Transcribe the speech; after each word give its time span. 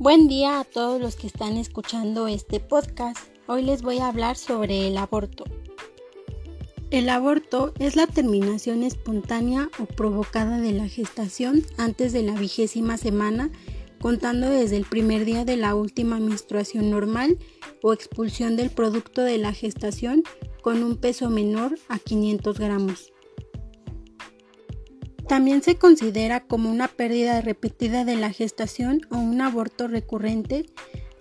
Buen 0.00 0.28
día 0.28 0.60
a 0.60 0.64
todos 0.64 0.98
los 0.98 1.14
que 1.14 1.26
están 1.26 1.58
escuchando 1.58 2.26
este 2.26 2.58
podcast. 2.58 3.18
Hoy 3.46 3.62
les 3.62 3.82
voy 3.82 3.98
a 3.98 4.08
hablar 4.08 4.38
sobre 4.38 4.88
el 4.88 4.96
aborto. 4.96 5.44
El 6.90 7.10
aborto 7.10 7.74
es 7.78 7.96
la 7.96 8.06
terminación 8.06 8.82
espontánea 8.82 9.68
o 9.78 9.84
provocada 9.84 10.58
de 10.58 10.72
la 10.72 10.88
gestación 10.88 11.66
antes 11.76 12.14
de 12.14 12.22
la 12.22 12.32
vigésima 12.32 12.96
semana, 12.96 13.50
contando 14.00 14.48
desde 14.48 14.78
el 14.78 14.86
primer 14.86 15.26
día 15.26 15.44
de 15.44 15.58
la 15.58 15.74
última 15.74 16.18
menstruación 16.18 16.90
normal 16.90 17.36
o 17.82 17.92
expulsión 17.92 18.56
del 18.56 18.70
producto 18.70 19.20
de 19.20 19.36
la 19.36 19.52
gestación 19.52 20.22
con 20.62 20.82
un 20.82 20.96
peso 20.96 21.28
menor 21.28 21.78
a 21.90 21.98
500 21.98 22.58
gramos. 22.58 23.09
También 25.30 25.62
se 25.62 25.76
considera 25.76 26.40
como 26.40 26.68
una 26.68 26.88
pérdida 26.88 27.40
repetida 27.40 28.04
de 28.04 28.16
la 28.16 28.32
gestación 28.32 29.02
o 29.12 29.18
un 29.18 29.40
aborto 29.40 29.86
recurrente 29.86 30.66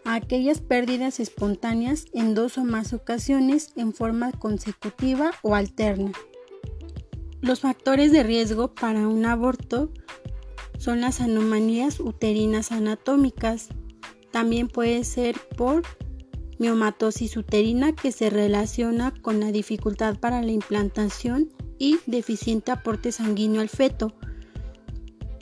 a 0.04 0.16
aquellas 0.16 0.62
pérdidas 0.62 1.20
espontáneas 1.20 2.06
en 2.12 2.34
dos 2.34 2.58
o 2.58 2.64
más 2.64 2.92
ocasiones 2.94 3.72
en 3.76 3.94
forma 3.94 4.32
consecutiva 4.32 5.30
o 5.44 5.54
alterna. 5.54 6.12
Los 7.42 7.60
factores 7.60 8.12
de 8.12 8.24
riesgo 8.24 8.74
para 8.74 9.08
un 9.08 9.28
aborto 9.28 9.92
son 10.80 11.02
las 11.02 11.22
anomalías 11.22 12.00
uterinas 12.00 12.72
anatómicas. 12.72 13.68
También 14.32 14.70
puede 14.70 15.04
ser 15.04 15.36
por 15.56 15.84
miomatosis 16.58 17.38
uterina 17.38 17.94
que 17.94 18.12
se 18.12 18.32
relaciona 18.32 19.14
con 19.22 19.40
la 19.40 19.52
dificultad 19.52 20.18
para 20.18 20.42
la 20.42 20.52
implantación 20.52 21.54
y 21.80 21.98
deficiente 22.06 22.72
aporte 22.72 23.12
sanguíneo 23.12 23.62
al 23.62 23.70
feto, 23.70 24.14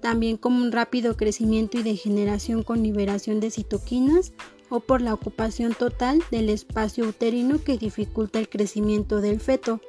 también 0.01 0.37
como 0.37 0.63
un 0.63 0.71
rápido 0.71 1.17
crecimiento 1.17 1.77
y 1.77 1.83
degeneración 1.83 2.63
con 2.63 2.81
liberación 2.83 3.41
de 3.41 3.51
citoquinas 3.51 4.31
o 4.69 4.79
por 4.79 5.01
la 5.01 5.13
ocupación 5.13 5.73
total 5.73 6.23
del 6.31 6.49
espacio 6.49 7.05
uterino 7.05 7.61
que 7.63 7.77
dificulta 7.77 8.39
el 8.39 8.47
crecimiento 8.47 9.19
del 9.19 9.39
feto. 9.39 9.81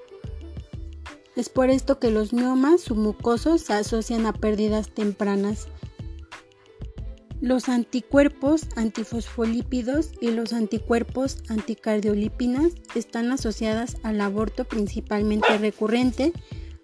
Es 1.36 1.48
por 1.48 1.70
esto 1.70 2.00
que 2.00 2.11
los 2.11 2.33
miomas 2.33 2.80
submucosos 2.80 3.61
se 3.61 3.73
asocian 3.75 4.27
a 4.27 4.33
pérdidas 4.33 4.91
tempranas. 4.91 5.69
Los 7.41 7.69
anticuerpos 7.69 8.62
antifosfolípidos 8.75 10.11
y 10.20 10.33
los 10.33 10.53
anticuerpos 10.53 11.39
anticardiolípinas 11.48 12.72
están 12.97 13.30
asociadas 13.30 13.97
al 14.03 14.20
aborto 14.20 14.64
principalmente 14.64 15.56
recurrente, 15.56 16.33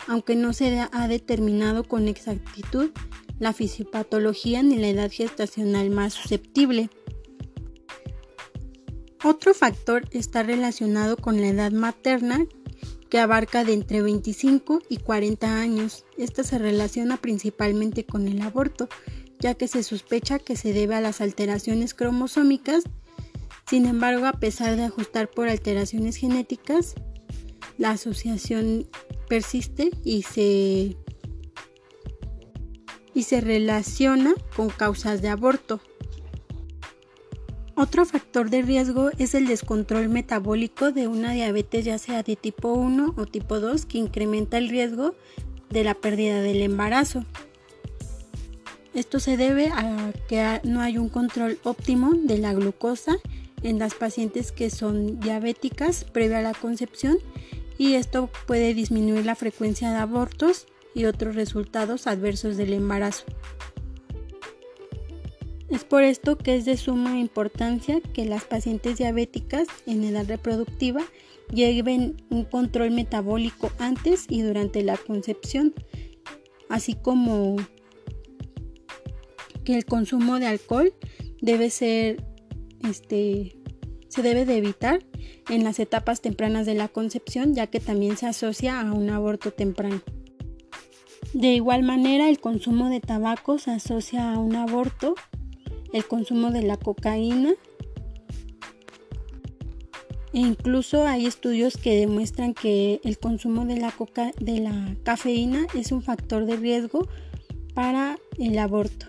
aunque 0.06 0.36
no 0.36 0.52
se 0.52 0.78
ha 0.78 1.08
determinado 1.08 1.82
con 1.82 2.06
exactitud 2.06 2.92
la 3.40 3.52
fisiopatología 3.52 4.62
ni 4.62 4.76
la 4.76 4.88
edad 4.88 5.10
gestacional 5.10 5.90
más 5.90 6.12
susceptible. 6.12 6.88
Otro 9.24 9.54
factor 9.54 10.04
está 10.12 10.44
relacionado 10.44 11.16
con 11.16 11.40
la 11.40 11.48
edad 11.48 11.72
materna 11.72 12.46
que 13.08 13.18
abarca 13.18 13.64
de 13.64 13.72
entre 13.72 14.02
25 14.02 14.82
y 14.88 14.98
40 14.98 15.60
años. 15.60 16.04
Esta 16.16 16.44
se 16.44 16.58
relaciona 16.58 17.16
principalmente 17.16 18.04
con 18.04 18.28
el 18.28 18.40
aborto 18.42 18.88
ya 19.44 19.52
que 19.52 19.68
se 19.68 19.82
sospecha 19.82 20.38
que 20.38 20.56
se 20.56 20.72
debe 20.72 20.94
a 20.94 21.02
las 21.02 21.20
alteraciones 21.20 21.92
cromosómicas. 21.92 22.84
Sin 23.68 23.84
embargo, 23.84 24.24
a 24.24 24.32
pesar 24.32 24.74
de 24.76 24.84
ajustar 24.84 25.28
por 25.28 25.50
alteraciones 25.50 26.16
genéticas, 26.16 26.94
la 27.76 27.90
asociación 27.90 28.88
persiste 29.28 29.90
y 30.02 30.22
se, 30.22 30.96
y 33.12 33.22
se 33.24 33.42
relaciona 33.42 34.32
con 34.56 34.70
causas 34.70 35.20
de 35.20 35.28
aborto. 35.28 35.78
Otro 37.76 38.06
factor 38.06 38.48
de 38.48 38.62
riesgo 38.62 39.10
es 39.18 39.34
el 39.34 39.46
descontrol 39.46 40.08
metabólico 40.08 40.90
de 40.90 41.06
una 41.06 41.32
diabetes 41.32 41.84
ya 41.84 41.98
sea 41.98 42.22
de 42.22 42.36
tipo 42.36 42.72
1 42.72 43.14
o 43.18 43.26
tipo 43.26 43.60
2 43.60 43.84
que 43.84 43.98
incrementa 43.98 44.56
el 44.56 44.70
riesgo 44.70 45.14
de 45.68 45.84
la 45.84 45.92
pérdida 45.92 46.40
del 46.40 46.62
embarazo. 46.62 47.26
Esto 48.94 49.18
se 49.18 49.36
debe 49.36 49.68
a 49.68 50.12
que 50.28 50.60
no 50.62 50.80
hay 50.80 50.98
un 50.98 51.08
control 51.08 51.58
óptimo 51.64 52.12
de 52.14 52.38
la 52.38 52.54
glucosa 52.54 53.16
en 53.64 53.78
las 53.78 53.94
pacientes 53.94 54.52
que 54.52 54.70
son 54.70 55.18
diabéticas 55.18 56.04
previa 56.04 56.38
a 56.38 56.42
la 56.42 56.54
concepción 56.54 57.18
y 57.76 57.94
esto 57.94 58.30
puede 58.46 58.72
disminuir 58.72 59.26
la 59.26 59.34
frecuencia 59.34 59.90
de 59.90 59.96
abortos 59.96 60.66
y 60.94 61.06
otros 61.06 61.34
resultados 61.34 62.06
adversos 62.06 62.56
del 62.56 62.72
embarazo. 62.72 63.24
Es 65.70 65.82
por 65.82 66.04
esto 66.04 66.38
que 66.38 66.54
es 66.54 66.64
de 66.64 66.76
suma 66.76 67.18
importancia 67.18 68.00
que 68.00 68.26
las 68.26 68.44
pacientes 68.44 68.98
diabéticas 68.98 69.66
en 69.86 70.04
edad 70.04 70.26
reproductiva 70.28 71.02
lleven 71.52 72.22
un 72.30 72.44
control 72.44 72.92
metabólico 72.92 73.72
antes 73.78 74.26
y 74.28 74.42
durante 74.42 74.84
la 74.84 74.96
concepción, 74.96 75.74
así 76.68 76.94
como 76.94 77.56
que 79.64 79.74
el 79.74 79.84
consumo 79.84 80.38
de 80.38 80.46
alcohol 80.46 80.92
debe 81.40 81.70
ser, 81.70 82.24
este, 82.88 83.56
se 84.08 84.22
debe 84.22 84.44
de 84.44 84.56
evitar 84.56 85.04
en 85.48 85.64
las 85.64 85.78
etapas 85.78 86.20
tempranas 86.20 86.66
de 86.66 86.74
la 86.74 86.88
concepción, 86.88 87.54
ya 87.54 87.66
que 87.66 87.80
también 87.80 88.16
se 88.16 88.26
asocia 88.26 88.80
a 88.80 88.92
un 88.92 89.10
aborto 89.10 89.50
temprano. 89.50 90.00
De 91.32 91.54
igual 91.54 91.82
manera, 91.82 92.28
el 92.28 92.38
consumo 92.38 92.88
de 92.90 93.00
tabaco 93.00 93.58
se 93.58 93.72
asocia 93.72 94.32
a 94.32 94.38
un 94.38 94.54
aborto, 94.54 95.14
el 95.92 96.06
consumo 96.06 96.50
de 96.50 96.62
la 96.62 96.76
cocaína, 96.76 97.54
e 100.32 100.40
incluso 100.40 101.06
hay 101.06 101.26
estudios 101.26 101.76
que 101.76 101.96
demuestran 101.96 102.54
que 102.54 103.00
el 103.04 103.18
consumo 103.18 103.64
de 103.64 103.76
la, 103.76 103.92
coca 103.92 104.32
de 104.40 104.58
la 104.58 104.96
cafeína 105.04 105.66
es 105.74 105.92
un 105.92 106.02
factor 106.02 106.44
de 106.44 106.56
riesgo 106.56 107.06
para 107.72 108.18
el 108.38 108.58
aborto. 108.58 109.06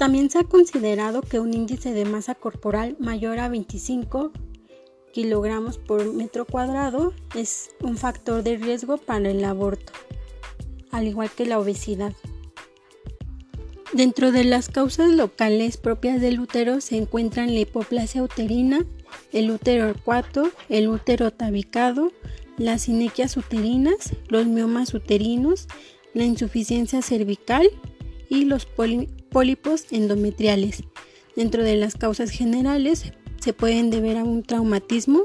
También 0.00 0.30
se 0.30 0.38
ha 0.38 0.44
considerado 0.44 1.20
que 1.20 1.40
un 1.40 1.52
índice 1.52 1.92
de 1.92 2.06
masa 2.06 2.34
corporal 2.34 2.96
mayor 3.00 3.38
a 3.38 3.50
25 3.50 4.32
kilogramos 5.12 5.76
por 5.76 6.14
metro 6.14 6.46
cuadrado 6.46 7.12
es 7.34 7.72
un 7.82 7.98
factor 7.98 8.42
de 8.42 8.56
riesgo 8.56 8.96
para 8.96 9.30
el 9.30 9.44
aborto, 9.44 9.92
al 10.90 11.06
igual 11.06 11.30
que 11.30 11.44
la 11.44 11.58
obesidad. 11.58 12.14
Dentro 13.92 14.32
de 14.32 14.44
las 14.44 14.70
causas 14.70 15.10
locales 15.10 15.76
propias 15.76 16.18
del 16.22 16.40
útero 16.40 16.80
se 16.80 16.96
encuentran 16.96 17.52
la 17.52 17.60
hipoplasia 17.60 18.22
uterina, 18.22 18.86
el 19.34 19.50
útero 19.50 19.84
arcuato, 19.84 20.50
el 20.70 20.88
útero 20.88 21.30
tabicado, 21.30 22.10
las 22.56 22.84
sinequias 22.84 23.36
uterinas, 23.36 24.14
los 24.28 24.46
miomas 24.46 24.94
uterinos, 24.94 25.68
la 26.14 26.24
insuficiencia 26.24 27.02
cervical 27.02 27.68
y 28.30 28.46
los 28.46 28.64
pólipos 29.30 29.86
endometriales. 29.90 30.82
Dentro 31.36 31.62
de 31.62 31.76
las 31.76 31.94
causas 31.94 32.30
generales 32.30 33.12
se 33.40 33.52
pueden 33.52 33.90
deber 33.90 34.18
a 34.18 34.24
un 34.24 34.42
traumatismo, 34.42 35.22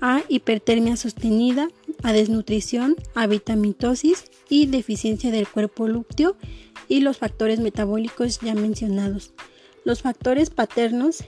a 0.00 0.22
hipertermia 0.28 0.96
sostenida, 0.96 1.68
a 2.02 2.12
desnutrición, 2.12 2.96
a 3.14 3.26
vitamitosis 3.26 4.24
y 4.48 4.66
deficiencia 4.66 5.30
del 5.30 5.48
cuerpo 5.48 5.88
lúteo 5.88 6.36
y 6.88 7.00
los 7.00 7.18
factores 7.18 7.60
metabólicos 7.60 8.38
ya 8.40 8.54
mencionados. 8.54 9.32
Los 9.84 10.02
factores 10.02 10.50
paternos, 10.50 11.24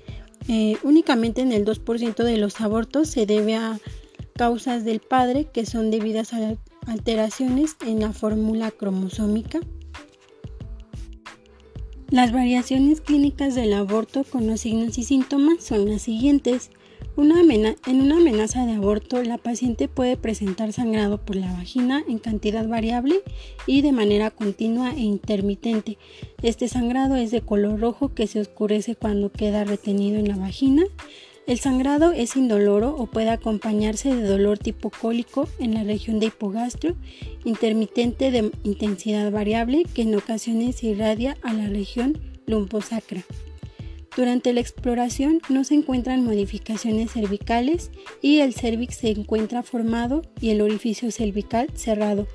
eh, 0.49 0.77
únicamente 0.83 1.41
en 1.41 1.53
el 1.53 1.65
2% 1.65 2.25
de 2.25 2.37
los 2.37 2.61
abortos 2.61 3.09
se 3.09 3.27
debe 3.27 3.57
a 3.57 3.79
causas 4.35 4.85
del 4.85 5.01
padre 5.01 5.49
que 5.53 5.67
son 5.67 5.91
debidas 5.91 6.33
a 6.33 6.57
alteraciones 6.87 7.77
en 7.85 8.01
la 8.01 8.13
fórmula 8.13 8.71
cromosómica 8.71 9.61
las 12.11 12.33
variaciones 12.33 13.03
clínicas 13.03 13.55
del 13.55 13.75
aborto 13.75 14.25
con 14.25 14.47
los 14.47 14.63
signos 14.63 14.97
y 14.97 15.05
síntomas 15.05 15.63
son 15.63 15.91
las 15.91 16.03
siguientes. 16.03 16.71
en 17.17 18.01
una 18.01 18.17
amenaza 18.17 18.65
de 18.65 18.73
aborto, 18.73 19.23
la 19.23 19.37
paciente 19.37 19.89
puede 19.89 20.17
presentar 20.17 20.73
sangrado 20.73 21.19
por 21.19 21.37
la 21.37 21.53
vagina 21.53 22.03
en 22.09 22.19
cantidad 22.19 22.67
variable 22.67 23.23
y 23.67 23.83
de 23.83 23.93
manera 23.93 24.31
continua 24.31 24.93
e 24.93 25.01
intermitente. 25.01 25.99
Este 26.43 26.69
sangrado 26.69 27.17
es 27.17 27.31
de 27.31 27.43
color 27.43 27.79
rojo 27.79 28.15
que 28.15 28.27
se 28.27 28.41
oscurece 28.41 28.97
cuando 28.97 29.31
queda 29.31 29.65
retenido 29.65 30.19
en 30.19 30.29
la 30.29 30.37
vagina. 30.37 30.85
El 31.49 31.59
sangrado 31.59 32.13
es 32.13 32.37
indoloro 32.37 32.95
o 32.95 33.07
puede 33.07 33.31
acompañarse 33.31 34.15
de 34.15 34.23
dolor 34.23 34.59
tipo 34.59 34.91
cólico 34.91 35.49
en 35.59 35.73
la 35.73 35.83
región 35.83 36.21
de 36.21 36.27
hipogastrio, 36.27 36.95
intermitente 37.47 38.31
de 38.31 38.53
intensidad 38.65 39.33
variable 39.33 39.87
que 39.95 40.03
en 40.03 40.15
ocasiones 40.15 40.85
irradia 40.85 41.39
a 41.41 41.55
la 41.55 41.67
región 41.67 42.21
lumposacra. 42.47 43.23
Durante 44.15 44.53
la 44.53 44.61
exploración 44.61 45.41
no 45.49 45.65
se 45.65 45.77
encuentran 45.77 46.23
modificaciones 46.23 47.13
cervicales 47.13 47.93
y 48.21 48.41
el 48.41 48.53
cervix 48.53 48.97
se 48.97 49.09
encuentra 49.09 49.63
formado 49.63 50.21
y 50.43 50.51
el 50.51 50.61
orificio 50.61 51.11
cervical 51.11 51.69
cerrado. 51.73 52.27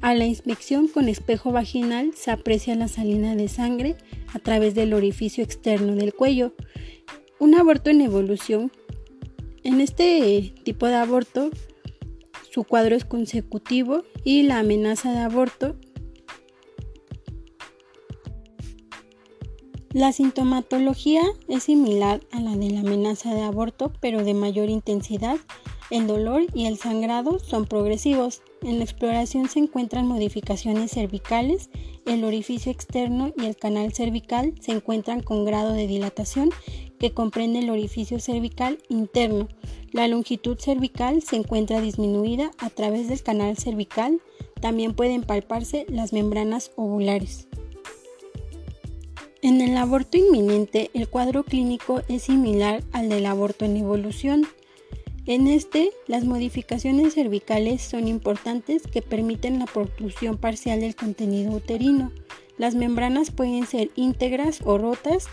A 0.00 0.12
la 0.14 0.26
inspección 0.26 0.88
con 0.88 1.08
espejo 1.08 1.52
vaginal 1.52 2.14
se 2.16 2.32
aprecia 2.32 2.74
la 2.74 2.88
salina 2.88 3.36
de 3.36 3.46
sangre 3.46 3.94
a 4.34 4.40
través 4.40 4.74
del 4.74 4.92
orificio 4.92 5.44
externo 5.44 5.94
del 5.94 6.14
cuello. 6.14 6.52
Un 7.38 7.54
aborto 7.54 7.90
en 7.90 8.00
evolución. 8.00 8.72
En 9.62 9.80
este 9.80 10.54
tipo 10.62 10.86
de 10.86 10.94
aborto, 10.94 11.50
su 12.50 12.64
cuadro 12.64 12.94
es 12.96 13.04
consecutivo 13.04 14.04
y 14.24 14.44
la 14.44 14.60
amenaza 14.60 15.12
de 15.12 15.18
aborto 15.18 15.76
La 19.96 20.12
sintomatología 20.12 21.22
es 21.48 21.62
similar 21.62 22.20
a 22.30 22.38
la 22.40 22.54
de 22.54 22.70
la 22.70 22.80
amenaza 22.80 23.32
de 23.32 23.40
aborto, 23.40 23.94
pero 23.98 24.24
de 24.24 24.34
mayor 24.34 24.68
intensidad. 24.68 25.38
El 25.90 26.06
dolor 26.06 26.42
y 26.52 26.66
el 26.66 26.76
sangrado 26.76 27.38
son 27.38 27.64
progresivos. 27.64 28.42
En 28.60 28.76
la 28.76 28.84
exploración 28.84 29.48
se 29.48 29.60
encuentran 29.60 30.06
modificaciones 30.06 30.90
cervicales, 30.90 31.70
el 32.04 32.24
orificio 32.24 32.70
externo 32.70 33.32
y 33.38 33.46
el 33.46 33.56
canal 33.56 33.94
cervical 33.94 34.52
se 34.60 34.72
encuentran 34.72 35.22
con 35.22 35.46
grado 35.46 35.72
de 35.72 35.86
dilatación 35.86 36.50
que 36.98 37.12
comprende 37.12 37.60
el 37.60 37.70
orificio 37.70 38.18
cervical 38.20 38.78
interno. 38.88 39.48
La 39.92 40.08
longitud 40.08 40.58
cervical 40.58 41.22
se 41.22 41.36
encuentra 41.36 41.80
disminuida 41.80 42.50
a 42.58 42.70
través 42.70 43.08
del 43.08 43.22
canal 43.22 43.56
cervical. 43.56 44.20
También 44.60 44.94
pueden 44.94 45.22
palparse 45.22 45.86
las 45.88 46.12
membranas 46.12 46.72
ovulares. 46.76 47.48
En 49.42 49.60
el 49.60 49.76
aborto 49.76 50.16
inminente, 50.16 50.90
el 50.92 51.08
cuadro 51.08 51.44
clínico 51.44 52.02
es 52.08 52.24
similar 52.24 52.82
al 52.92 53.08
del 53.08 53.26
aborto 53.26 53.64
en 53.64 53.76
evolución. 53.76 54.46
En 55.26 55.46
este, 55.46 55.92
las 56.06 56.24
modificaciones 56.24 57.14
cervicales 57.14 57.82
son 57.82 58.08
importantes 58.08 58.82
que 58.82 59.02
permiten 59.02 59.58
la 59.58 59.66
protrusión 59.66 60.36
parcial 60.36 60.80
del 60.80 60.96
contenido 60.96 61.52
uterino. 61.52 62.12
Las 62.58 62.74
membranas 62.74 63.30
pueden 63.30 63.66
ser 63.66 63.90
íntegras 63.96 64.60
o 64.64 64.78
rotas. 64.78 65.28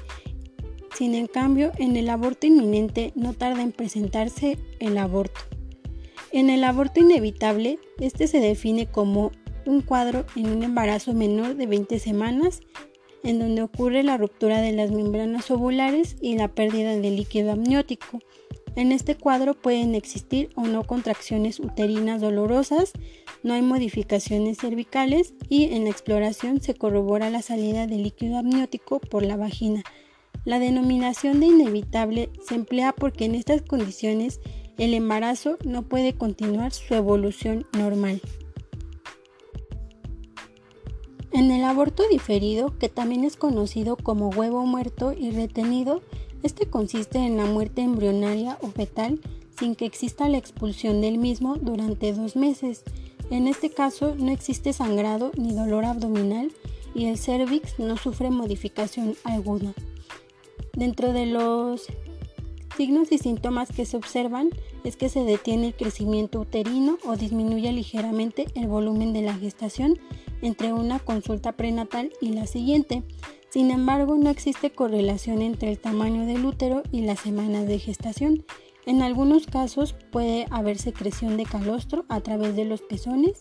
Sin 0.95 1.15
en 1.15 1.27
cambio, 1.27 1.71
en 1.77 1.97
el 1.97 2.09
aborto 2.09 2.45
inminente 2.45 3.13
no 3.15 3.33
tarda 3.33 3.61
en 3.61 3.71
presentarse 3.71 4.57
el 4.79 4.97
aborto. 4.97 5.41
En 6.31 6.49
el 6.49 6.63
aborto 6.63 6.99
inevitable, 6.99 7.79
este 7.99 8.27
se 8.27 8.39
define 8.39 8.87
como 8.87 9.31
un 9.65 9.81
cuadro 9.81 10.25
en 10.35 10.49
un 10.49 10.63
embarazo 10.63 11.13
menor 11.13 11.55
de 11.55 11.67
20 11.67 11.99
semanas 11.99 12.61
en 13.23 13.39
donde 13.39 13.61
ocurre 13.61 14.03
la 14.03 14.17
ruptura 14.17 14.61
de 14.61 14.73
las 14.73 14.91
membranas 14.91 15.49
ovulares 15.49 16.17
y 16.21 16.35
la 16.35 16.49
pérdida 16.49 16.95
de 16.95 17.09
líquido 17.09 17.53
amniótico. 17.53 18.19
En 18.75 18.91
este 18.91 19.15
cuadro 19.15 19.53
pueden 19.53 19.95
existir 19.95 20.49
o 20.55 20.63
no 20.63 20.83
contracciones 20.83 21.59
uterinas 21.59 22.21
dolorosas, 22.21 22.91
no 23.43 23.53
hay 23.53 23.61
modificaciones 23.61 24.57
cervicales 24.57 25.33
y 25.47 25.75
en 25.75 25.83
la 25.83 25.91
exploración 25.91 26.59
se 26.61 26.73
corrobora 26.73 27.29
la 27.29 27.41
salida 27.41 27.87
de 27.87 27.97
líquido 27.97 28.37
amniótico 28.37 28.99
por 28.99 29.23
la 29.23 29.37
vagina. 29.37 29.83
La 30.45 30.59
denominación 30.59 31.39
de 31.39 31.47
inevitable 31.47 32.29
se 32.45 32.55
emplea 32.55 32.93
porque 32.93 33.25
en 33.25 33.35
estas 33.35 33.61
condiciones 33.61 34.41
el 34.77 34.93
embarazo 34.93 35.57
no 35.63 35.83
puede 35.83 36.13
continuar 36.13 36.73
su 36.73 36.93
evolución 36.95 37.65
normal. 37.77 38.21
En 41.31 41.49
el 41.49 41.63
aborto 41.63 42.03
diferido, 42.11 42.77
que 42.77 42.89
también 42.89 43.23
es 43.23 43.37
conocido 43.37 43.95
como 43.95 44.29
huevo 44.29 44.65
muerto 44.65 45.13
y 45.13 45.31
retenido, 45.31 46.01
este 46.43 46.67
consiste 46.67 47.19
en 47.19 47.37
la 47.37 47.45
muerte 47.45 47.81
embrionaria 47.81 48.57
o 48.61 48.67
fetal 48.67 49.19
sin 49.57 49.75
que 49.75 49.85
exista 49.85 50.27
la 50.27 50.37
expulsión 50.37 50.99
del 50.99 51.17
mismo 51.17 51.55
durante 51.55 52.11
dos 52.11 52.35
meses. 52.35 52.83
En 53.29 53.47
este 53.47 53.69
caso 53.69 54.13
no 54.15 54.31
existe 54.31 54.73
sangrado 54.73 55.31
ni 55.37 55.53
dolor 55.53 55.85
abdominal 55.85 56.51
y 56.93 57.05
el 57.05 57.17
cervix 57.17 57.79
no 57.79 57.97
sufre 57.97 58.29
modificación 58.29 59.15
alguna. 59.23 59.73
Dentro 60.75 61.13
de 61.13 61.27
los 61.27 61.85
signos 62.75 63.11
y 63.11 63.19
síntomas 63.19 63.69
que 63.69 63.85
se 63.85 63.95
observan 63.95 64.49
es 64.83 64.97
que 64.97 65.07
se 65.07 65.23
detiene 65.23 65.67
el 65.67 65.75
crecimiento 65.75 66.39
uterino 66.39 66.97
o 67.05 67.15
disminuye 67.15 67.71
ligeramente 67.71 68.47
el 68.55 68.67
volumen 68.67 69.13
de 69.13 69.21
la 69.21 69.35
gestación 69.35 69.99
entre 70.41 70.73
una 70.73 70.97
consulta 70.97 71.51
prenatal 71.51 72.11
y 72.21 72.29
la 72.29 72.47
siguiente. 72.47 73.03
Sin 73.49 73.69
embargo, 73.69 74.15
no 74.15 74.31
existe 74.31 74.71
correlación 74.71 75.43
entre 75.43 75.69
el 75.69 75.77
tamaño 75.77 76.25
del 76.25 76.43
útero 76.43 76.81
y 76.91 77.01
las 77.01 77.19
semanas 77.19 77.67
de 77.67 77.77
gestación. 77.77 78.43
En 78.87 79.03
algunos 79.03 79.45
casos 79.45 79.93
puede 80.11 80.47
haber 80.49 80.79
secreción 80.79 81.37
de 81.37 81.45
calostro 81.45 82.03
a 82.09 82.19
través 82.21 82.55
de 82.55 82.65
los 82.65 82.81
pezones 82.81 83.39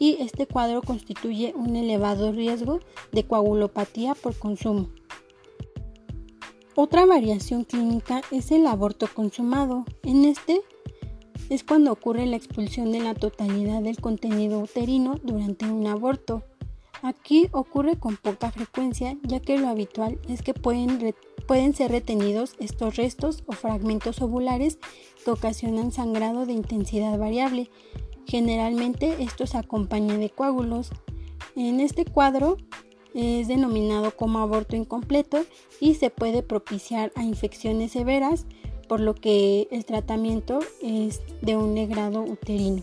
y 0.00 0.16
este 0.20 0.48
cuadro 0.48 0.82
constituye 0.82 1.54
un 1.56 1.76
elevado 1.76 2.32
riesgo 2.32 2.80
de 3.12 3.24
coagulopatía 3.24 4.16
por 4.16 4.36
consumo. 4.36 4.88
Otra 6.74 7.04
variación 7.04 7.64
clínica 7.64 8.22
es 8.30 8.50
el 8.50 8.66
aborto 8.66 9.06
consumado. 9.12 9.84
En 10.04 10.24
este 10.24 10.62
es 11.50 11.64
cuando 11.64 11.92
ocurre 11.92 12.24
la 12.24 12.36
expulsión 12.36 12.92
de 12.92 13.00
la 13.00 13.12
totalidad 13.12 13.82
del 13.82 14.00
contenido 14.00 14.58
uterino 14.58 15.20
durante 15.22 15.66
un 15.66 15.86
aborto. 15.86 16.44
Aquí 17.02 17.48
ocurre 17.52 17.98
con 17.98 18.16
poca 18.16 18.50
frecuencia 18.50 19.18
ya 19.22 19.40
que 19.40 19.58
lo 19.58 19.68
habitual 19.68 20.18
es 20.30 20.40
que 20.40 20.54
pueden, 20.54 21.14
pueden 21.46 21.74
ser 21.74 21.90
retenidos 21.90 22.54
estos 22.58 22.96
restos 22.96 23.44
o 23.46 23.52
fragmentos 23.52 24.22
ovulares 24.22 24.78
que 25.26 25.30
ocasionan 25.30 25.92
sangrado 25.92 26.46
de 26.46 26.54
intensidad 26.54 27.18
variable. 27.18 27.70
Generalmente 28.26 29.22
esto 29.22 29.46
se 29.46 29.58
acompaña 29.58 30.16
de 30.16 30.30
coágulos. 30.30 30.90
En 31.54 31.80
este 31.80 32.06
cuadro 32.06 32.56
es 33.14 33.48
denominado 33.48 34.16
como 34.16 34.38
aborto 34.38 34.76
incompleto 34.76 35.44
y 35.80 35.94
se 35.94 36.10
puede 36.10 36.42
propiciar 36.42 37.12
a 37.14 37.24
infecciones 37.24 37.92
severas 37.92 38.46
por 38.88 39.00
lo 39.00 39.14
que 39.14 39.68
el 39.70 39.84
tratamiento 39.84 40.60
es 40.82 41.22
de 41.40 41.56
un 41.56 41.74
negrado 41.74 42.22
uterino. 42.22 42.82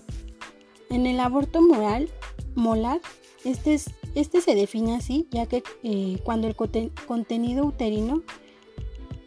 En 0.90 1.06
el 1.06 1.20
aborto 1.20 1.62
moral, 1.62 2.10
molar, 2.56 3.00
este, 3.46 3.80
este 4.16 4.42
se 4.42 4.56
define 4.56 4.96
así, 4.96 5.28
ya 5.32 5.46
que 5.46 5.64
eh, 5.84 6.20
cuando 6.24 6.48
el 6.48 6.56
contenido 6.56 7.66
uterino 7.66 8.24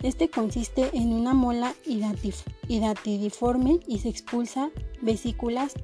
este 0.02 0.28
consiste 0.28 0.90
en 0.94 1.12
una 1.12 1.32
mola 1.32 1.75
hidatidiforme 1.87 3.78
y 3.87 4.00
se 4.00 4.08
expulsa 4.08 4.70
vesículas 5.00 5.75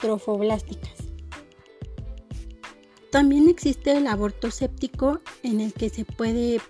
trofoblásticas. 0.00 1.01
También 3.12 3.50
existe 3.50 3.94
el 3.94 4.06
aborto 4.06 4.50
séptico 4.50 5.20
en 5.42 5.60
el 5.60 5.74
que 5.74 5.90
se 5.90 6.06
puede 6.06 6.62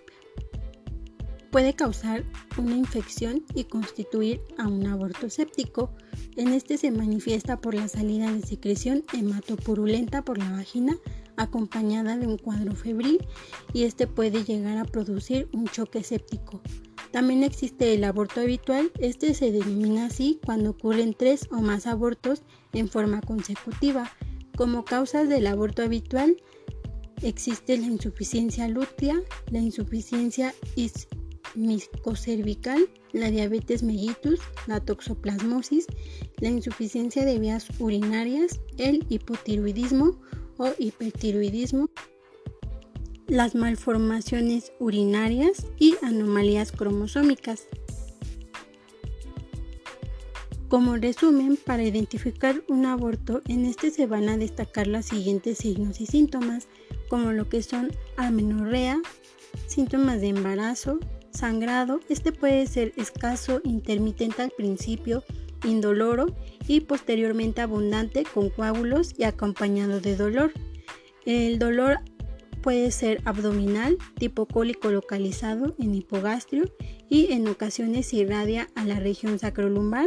puede 1.52 1.74
causar 1.74 2.24
una 2.58 2.74
infección 2.76 3.44
y 3.54 3.64
constituir 3.64 4.40
a 4.58 4.66
un 4.66 4.84
aborto 4.88 5.30
séptico. 5.30 5.92
En 6.34 6.48
este 6.48 6.78
se 6.78 6.90
manifiesta 6.90 7.60
por 7.60 7.74
la 7.74 7.86
salida 7.86 8.32
de 8.32 8.42
secreción 8.42 9.04
hematopurulenta 9.12 10.22
por 10.22 10.38
la 10.38 10.50
vagina 10.50 10.96
acompañada 11.36 12.16
de 12.16 12.26
un 12.26 12.38
cuadro 12.38 12.74
febril 12.74 13.24
y 13.72 13.84
este 13.84 14.08
puede 14.08 14.42
llegar 14.42 14.78
a 14.78 14.84
producir 14.84 15.48
un 15.52 15.68
choque 15.68 16.02
séptico. 16.02 16.60
También 17.12 17.44
existe 17.44 17.94
el 17.94 18.02
aborto 18.02 18.40
habitual, 18.40 18.90
este 18.98 19.34
se 19.34 19.52
denomina 19.52 20.06
así 20.06 20.40
cuando 20.44 20.70
ocurren 20.70 21.14
tres 21.14 21.46
o 21.52 21.60
más 21.60 21.86
abortos 21.86 22.42
en 22.72 22.88
forma 22.88 23.20
consecutiva. 23.20 24.10
Como 24.62 24.84
causas 24.84 25.28
del 25.28 25.48
aborto 25.48 25.82
habitual 25.82 26.36
existe 27.20 27.76
la 27.76 27.86
insuficiencia 27.86 28.68
lútea, 28.68 29.20
la 29.50 29.58
insuficiencia 29.58 30.54
cervical, 32.14 32.88
la 33.12 33.32
diabetes 33.32 33.82
mellitus, 33.82 34.38
la 34.68 34.78
toxoplasmosis, 34.78 35.86
la 36.38 36.50
insuficiencia 36.50 37.24
de 37.24 37.40
vías 37.40 37.66
urinarias, 37.80 38.60
el 38.78 39.04
hipotiroidismo 39.08 40.20
o 40.58 40.68
hipertiroidismo, 40.78 41.90
las 43.26 43.56
malformaciones 43.56 44.70
urinarias 44.78 45.66
y 45.76 45.96
anomalías 46.02 46.70
cromosómicas. 46.70 47.66
Como 50.72 50.96
resumen, 50.96 51.58
para 51.62 51.82
identificar 51.82 52.62
un 52.66 52.86
aborto, 52.86 53.42
en 53.46 53.66
este 53.66 53.90
se 53.90 54.06
van 54.06 54.30
a 54.30 54.38
destacar 54.38 54.86
los 54.86 55.04
siguientes 55.04 55.58
signos 55.58 56.00
y 56.00 56.06
síntomas, 56.06 56.66
como 57.10 57.32
lo 57.32 57.46
que 57.46 57.62
son 57.62 57.90
amenorrea, 58.16 58.98
síntomas 59.66 60.22
de 60.22 60.28
embarazo, 60.28 60.98
sangrado, 61.30 62.00
este 62.08 62.32
puede 62.32 62.66
ser 62.66 62.94
escaso, 62.96 63.60
intermitente 63.64 64.40
al 64.40 64.50
principio, 64.50 65.22
indoloro 65.62 66.34
y 66.66 66.80
posteriormente 66.80 67.60
abundante 67.60 68.24
con 68.24 68.48
coágulos 68.48 69.12
y 69.18 69.24
acompañado 69.24 70.00
de 70.00 70.16
dolor. 70.16 70.54
El 71.26 71.58
dolor 71.58 71.98
puede 72.62 72.92
ser 72.92 73.20
abdominal, 73.26 73.98
tipo 74.16 74.46
cólico 74.46 74.90
localizado 74.90 75.74
en 75.78 75.94
hipogastrio 75.94 76.64
y 77.10 77.30
en 77.32 77.46
ocasiones 77.46 78.14
irradia 78.14 78.70
a 78.74 78.86
la 78.86 78.98
región 79.00 79.38
sacrolumbar. 79.38 80.06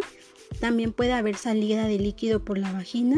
También 0.59 0.93
puede 0.93 1.13
haber 1.13 1.35
salida 1.35 1.85
de 1.87 1.99
líquido 1.99 2.43
por 2.43 2.57
la 2.57 2.71
vagina. 2.71 3.17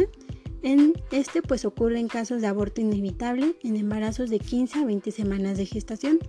En 0.64 0.94
este 1.12 1.42
pues 1.42 1.66
ocurre 1.66 2.00
en 2.00 2.08
casos 2.08 2.42
de 2.42 2.48
aborto 2.48 2.82
inevitable 2.82 3.56
en 3.64 3.78
embarazos 3.78 4.30
de 4.30 4.40
15 4.40 4.80
a 4.80 4.86
20 4.86 5.12
semanas 5.12 5.58
de 5.58 5.66
gestación. 5.66 6.20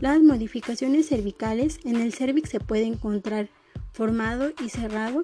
Las 0.00 0.20
modificaciones 0.22 1.08
cervicales 1.08 1.78
en 1.84 1.96
el 1.96 2.12
cervix 2.12 2.50
se 2.50 2.60
puede 2.60 2.84
encontrar 2.84 3.50
formado 3.92 4.52
y 4.64 4.70
cerrado 4.70 5.22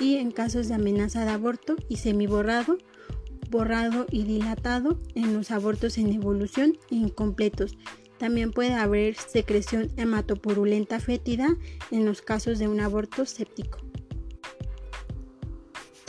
y 0.00 0.16
en 0.16 0.30
casos 0.30 0.68
de 0.68 0.74
amenaza 0.74 1.24
de 1.24 1.30
aborto 1.30 1.76
y 1.88 1.96
semiborrado, 1.96 2.78
borrado 3.50 4.06
y 4.10 4.24
dilatado 4.24 4.98
en 5.14 5.34
los 5.34 5.50
abortos 5.50 5.98
en 5.98 6.12
evolución 6.12 6.78
incompletos. 6.90 7.76
También 8.18 8.52
puede 8.52 8.72
haber 8.72 9.16
secreción 9.16 9.90
hematopurulenta 9.96 10.98
fétida 10.98 11.56
en 11.90 12.06
los 12.06 12.22
casos 12.22 12.58
de 12.58 12.68
un 12.68 12.80
aborto 12.80 13.26
séptico. 13.26 13.91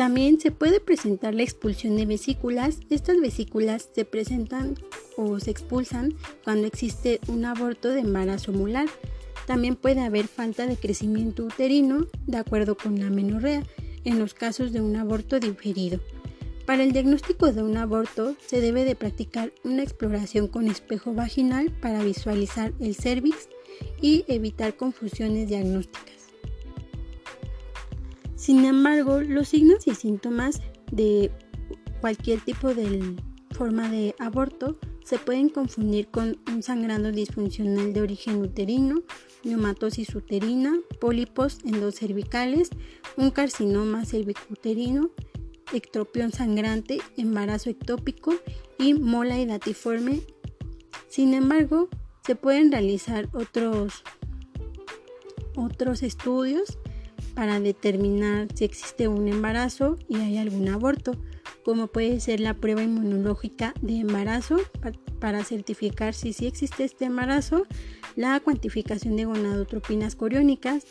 También 0.03 0.37
se 0.37 0.51
puede 0.51 0.81
presentar 0.81 1.33
la 1.33 1.43
expulsión 1.43 1.95
de 1.95 2.05
vesículas. 2.05 2.79
Estas 2.89 3.21
vesículas 3.21 3.89
se 3.95 4.03
presentan 4.03 4.75
o 5.15 5.39
se 5.39 5.51
expulsan 5.51 6.13
cuando 6.43 6.67
existe 6.67 7.21
un 7.29 7.45
aborto 7.45 7.87
de 7.87 8.01
embarazo 8.01 8.51
mular. 8.51 8.87
También 9.47 9.77
puede 9.77 10.01
haber 10.01 10.27
falta 10.27 10.67
de 10.67 10.75
crecimiento 10.75 11.45
uterino, 11.45 12.07
de 12.27 12.35
acuerdo 12.35 12.75
con 12.75 12.99
la 12.99 13.09
menorrea, 13.09 13.63
en 14.03 14.19
los 14.19 14.33
casos 14.33 14.73
de 14.73 14.81
un 14.81 14.97
aborto 14.97 15.39
diferido. 15.39 16.01
Para 16.65 16.83
el 16.83 16.91
diagnóstico 16.91 17.53
de 17.53 17.63
un 17.63 17.77
aborto 17.77 18.35
se 18.45 18.59
debe 18.59 18.83
de 18.83 18.97
practicar 18.97 19.53
una 19.63 19.83
exploración 19.83 20.49
con 20.49 20.67
espejo 20.67 21.13
vaginal 21.13 21.71
para 21.81 22.03
visualizar 22.03 22.73
el 22.81 22.93
cervix 22.95 23.47
y 24.01 24.25
evitar 24.27 24.75
confusiones 24.75 25.47
diagnósticas. 25.47 26.12
Sin 28.43 28.65
embargo, 28.65 29.21
los 29.21 29.47
signos 29.47 29.87
y 29.87 29.95
síntomas 29.95 30.61
de 30.91 31.31
cualquier 32.01 32.41
tipo 32.41 32.73
de 32.73 33.15
forma 33.51 33.89
de 33.89 34.15
aborto 34.19 34.77
se 35.05 35.17
pueden 35.17 35.47
confundir 35.47 36.09
con 36.09 36.37
un 36.51 36.61
sangrado 36.61 37.13
disfuncional 37.13 37.93
de 37.93 38.01
origen 38.01 38.41
uterino, 38.41 39.01
neumatosis 39.45 40.13
uterina, 40.13 40.77
pólipos 40.99 41.59
endocervicales, 41.63 42.69
un 43.15 43.31
carcinoma 43.31 44.03
cervicuterino, 44.03 45.11
ectropión 45.71 46.33
sangrante, 46.33 46.97
embarazo 47.15 47.69
ectópico 47.69 48.33
y 48.77 48.93
mola 48.93 49.39
hidatiforme. 49.39 50.19
Sin 51.07 51.33
embargo, 51.33 51.87
se 52.25 52.35
pueden 52.35 52.73
realizar 52.73 53.29
otros, 53.31 54.03
otros 55.55 56.03
estudios 56.03 56.77
para 57.35 57.59
determinar 57.59 58.47
si 58.53 58.65
existe 58.65 59.07
un 59.07 59.27
embarazo 59.27 59.97
y 60.07 60.17
hay 60.17 60.37
algún 60.37 60.69
aborto, 60.69 61.13
como 61.63 61.87
puede 61.87 62.19
ser 62.19 62.39
la 62.39 62.53
prueba 62.53 62.83
inmunológica 62.83 63.73
de 63.81 63.97
embarazo 63.97 64.57
para 65.19 65.43
certificar 65.43 66.13
si 66.13 66.33
sí 66.33 66.47
existe 66.47 66.83
este 66.83 67.05
embarazo, 67.05 67.65
la 68.15 68.39
cuantificación 68.39 69.15
de 69.15 69.25
gonadotropinas 69.25 70.15
coriónicas, 70.15 70.85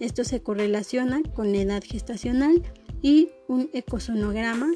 esto 0.00 0.24
se 0.24 0.42
correlaciona 0.42 1.22
con 1.34 1.54
edad 1.54 1.82
gestacional 1.86 2.62
y 3.02 3.28
un 3.48 3.68
ecosonograma 3.74 4.70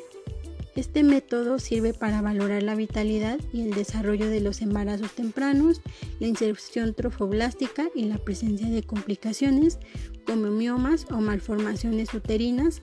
este 0.78 1.02
método 1.02 1.58
sirve 1.58 1.92
para 1.92 2.23
valorar 2.23 2.62
la 2.62 2.76
vitalidad 2.76 3.40
y 3.52 3.62
el 3.62 3.73
desarrollo 3.73 4.30
de 4.30 4.40
los 4.40 4.62
embarazos 4.62 5.11
tempranos, 5.12 5.80
la 6.20 6.28
inserción 6.28 6.94
trofoblástica 6.94 7.88
y 7.97 8.04
la 8.04 8.18
presencia 8.18 8.68
de 8.68 8.85
complicaciones 8.85 9.78
como 10.25 10.50
miomas 10.50 11.06
o 11.11 11.16
malformaciones 11.16 12.14
uterinas 12.14 12.82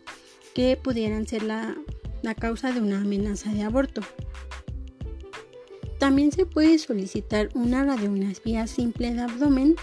que 0.54 0.78
pudieran 0.82 1.26
ser 1.26 1.44
la, 1.44 1.78
causa 2.38 2.74
de 2.74 2.82
una 2.82 3.00
amenaza 3.00 3.54
de 3.54 3.64
aborto. 3.64 4.02
También 5.98 6.34
se 6.34 6.46
puede 6.46 6.78
solicitar 6.80 7.50
una 7.54 7.86
radiografía 7.86 8.68
simple 8.68 9.14
de 9.14 9.22
abdomen 9.22 9.76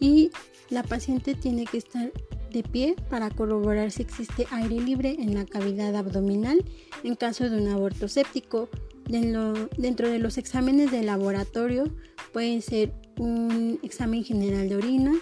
y 0.00 0.30
la 0.70 0.82
paciente 0.82 1.34
tiene 1.34 1.64
que 1.66 1.78
estar 1.78 2.12
de 2.52 2.62
pie 2.62 2.96
para 3.08 3.30
corroborar 3.30 3.90
si 3.90 4.02
existe 4.02 4.46
aire 4.50 4.80
libre 4.80 5.16
en 5.18 5.34
la 5.34 5.44
cavidad 5.44 5.94
abdominal 5.94 6.64
en 7.04 7.14
caso 7.14 7.48
de 7.48 7.60
un 7.60 7.68
aborto 7.68 8.08
séptico. 8.08 8.68
Dentro 9.08 10.08
de 10.08 10.18
los 10.20 10.38
exámenes 10.38 10.92
de 10.92 11.02
laboratorio 11.02 11.84
pueden 12.32 12.62
ser 12.62 12.92
un 13.18 13.80
examen 13.82 14.22
general 14.24 14.68
de 14.68 14.76
orina 14.76 15.12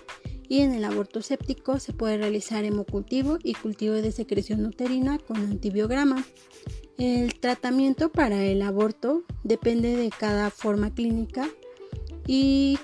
y 0.49 0.61
en 0.61 0.73
el 0.73 0.85
aborto 0.85 1.23
séptico 1.23 1.79
se 1.79 1.93
puede 1.93 2.19
realizar 2.19 2.65
hemocultivo 2.65 3.39
y 3.43 3.55
cultivo 3.55 3.95
de 3.95 4.13
secreción 4.13 4.65
uterina 4.67 5.19
con 5.19 5.37
antibiograma. 5.39 6.25
El 6.99 7.39
tratamiento 7.39 8.11
para 8.11 8.45
el 8.45 8.61
aborto 8.63 9.23
depende 9.45 9.97
de 9.97 10.11
cada 10.11 10.51
forma 10.51 10.93
clínica 10.95 11.49
y 12.27 12.79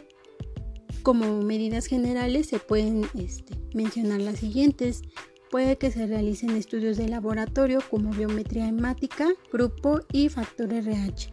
como 1.05 1.43
medidas 1.43 1.87
generales 1.87 2.49
se 2.49 2.59
pueden 2.59 3.07
este, 3.15 3.55
mencionar 3.75 4.23
las 4.23 4.39
siguientes. 4.39 5.03
Puede 5.51 5.77
que 5.77 5.93
se 5.93 6.07
realicen 6.07 6.57
estudios 6.57 6.97
de 6.97 7.09
laboratorio 7.09 7.81
como 7.91 8.11
biometría 8.11 8.67
hemática, 8.67 9.29
grupo 9.53 10.01
y 10.11 10.31
factor 10.31 10.73
RH. 10.73 11.33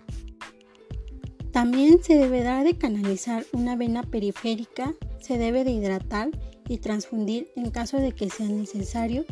También 1.52 2.04
se 2.04 2.18
deberá 2.18 2.64
de 2.64 2.78
canalizar 2.78 3.46
una 3.54 3.78
vena 3.78 4.04
periférica, 4.04 4.94
se 5.20 5.38
debe 5.38 5.64
de 5.64 5.72
hidratar 5.72 6.30
y 6.68 6.78
transfundir 6.78 7.48
en 7.56 7.72
caso 7.72 7.98
de 7.98 8.12
que 8.12 8.30
sea 8.30 8.48
necesario. 8.48 9.26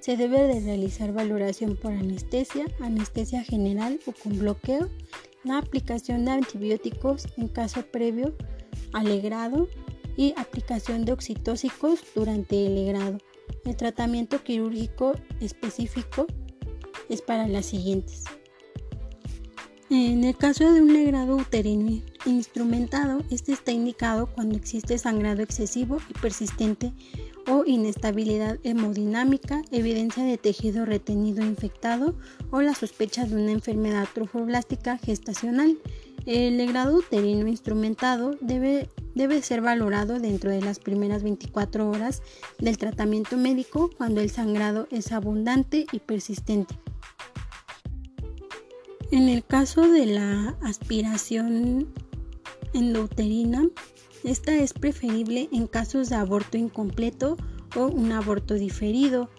Se 0.00 0.18
debe 0.18 0.42
de 0.42 0.60
realizar 0.60 1.12
valoración 1.12 1.74
por 1.74 1.92
anestesia, 1.92 2.66
anestesia 2.80 3.42
general 3.42 3.98
o 4.06 4.12
con 4.12 4.38
bloqueo, 4.38 4.90
la 5.42 5.56
aplicación 5.56 6.26
de 6.26 6.32
antibióticos 6.32 7.26
en 7.38 7.48
caso 7.48 7.82
previo 7.82 8.34
alegrado 8.92 9.68
y 10.16 10.34
aplicación 10.36 11.04
de 11.04 11.12
oxitóxicos 11.12 12.00
durante 12.14 12.66
el 12.66 12.74
legrado. 12.74 13.18
El 13.64 13.76
tratamiento 13.76 14.42
quirúrgico 14.42 15.12
específico 15.40 16.26
es 17.08 17.22
para 17.22 17.46
las 17.46 17.66
siguientes. 17.66 18.24
En 19.88 20.24
el 20.24 20.36
caso 20.36 20.72
de 20.72 20.82
un 20.82 20.92
legrado 20.92 21.36
uterino 21.36 22.02
instrumentado, 22.24 23.22
este 23.30 23.52
está 23.52 23.70
indicado 23.70 24.26
cuando 24.26 24.56
existe 24.56 24.98
sangrado 24.98 25.42
excesivo 25.42 25.98
y 26.10 26.12
persistente 26.14 26.92
o 27.48 27.64
inestabilidad 27.64 28.58
hemodinámica, 28.64 29.62
evidencia 29.70 30.24
de 30.24 30.38
tejido 30.38 30.84
retenido 30.86 31.44
infectado 31.44 32.16
o 32.50 32.62
la 32.62 32.74
sospecha 32.74 33.26
de 33.26 33.36
una 33.36 33.52
enfermedad 33.52 34.08
trofoblástica 34.12 34.98
gestacional. 34.98 35.78
El 36.26 36.58
legrado 36.58 36.96
uterino 36.96 37.46
instrumentado 37.46 38.32
debe 38.40 38.88
debe 39.16 39.40
ser 39.42 39.62
valorado 39.62 40.20
dentro 40.20 40.50
de 40.50 40.60
las 40.60 40.78
primeras 40.78 41.22
24 41.22 41.88
horas 41.88 42.22
del 42.58 42.76
tratamiento 42.76 43.38
médico 43.38 43.90
cuando 43.96 44.20
el 44.20 44.30
sangrado 44.30 44.86
es 44.90 45.10
abundante 45.10 45.86
y 45.90 45.98
persistente. 46.00 46.78
En 49.10 49.28
el 49.28 49.42
caso 49.42 49.88
de 49.88 50.04
la 50.04 50.56
aspiración 50.60 51.88
endouterina, 52.74 53.66
esta 54.22 54.54
es 54.54 54.74
preferible 54.74 55.48
en 55.50 55.66
casos 55.66 56.10
de 56.10 56.16
aborto 56.16 56.58
incompleto 56.58 57.38
o 57.74 57.86
un 57.86 58.12
aborto 58.12 58.54
diferido. 58.54 59.30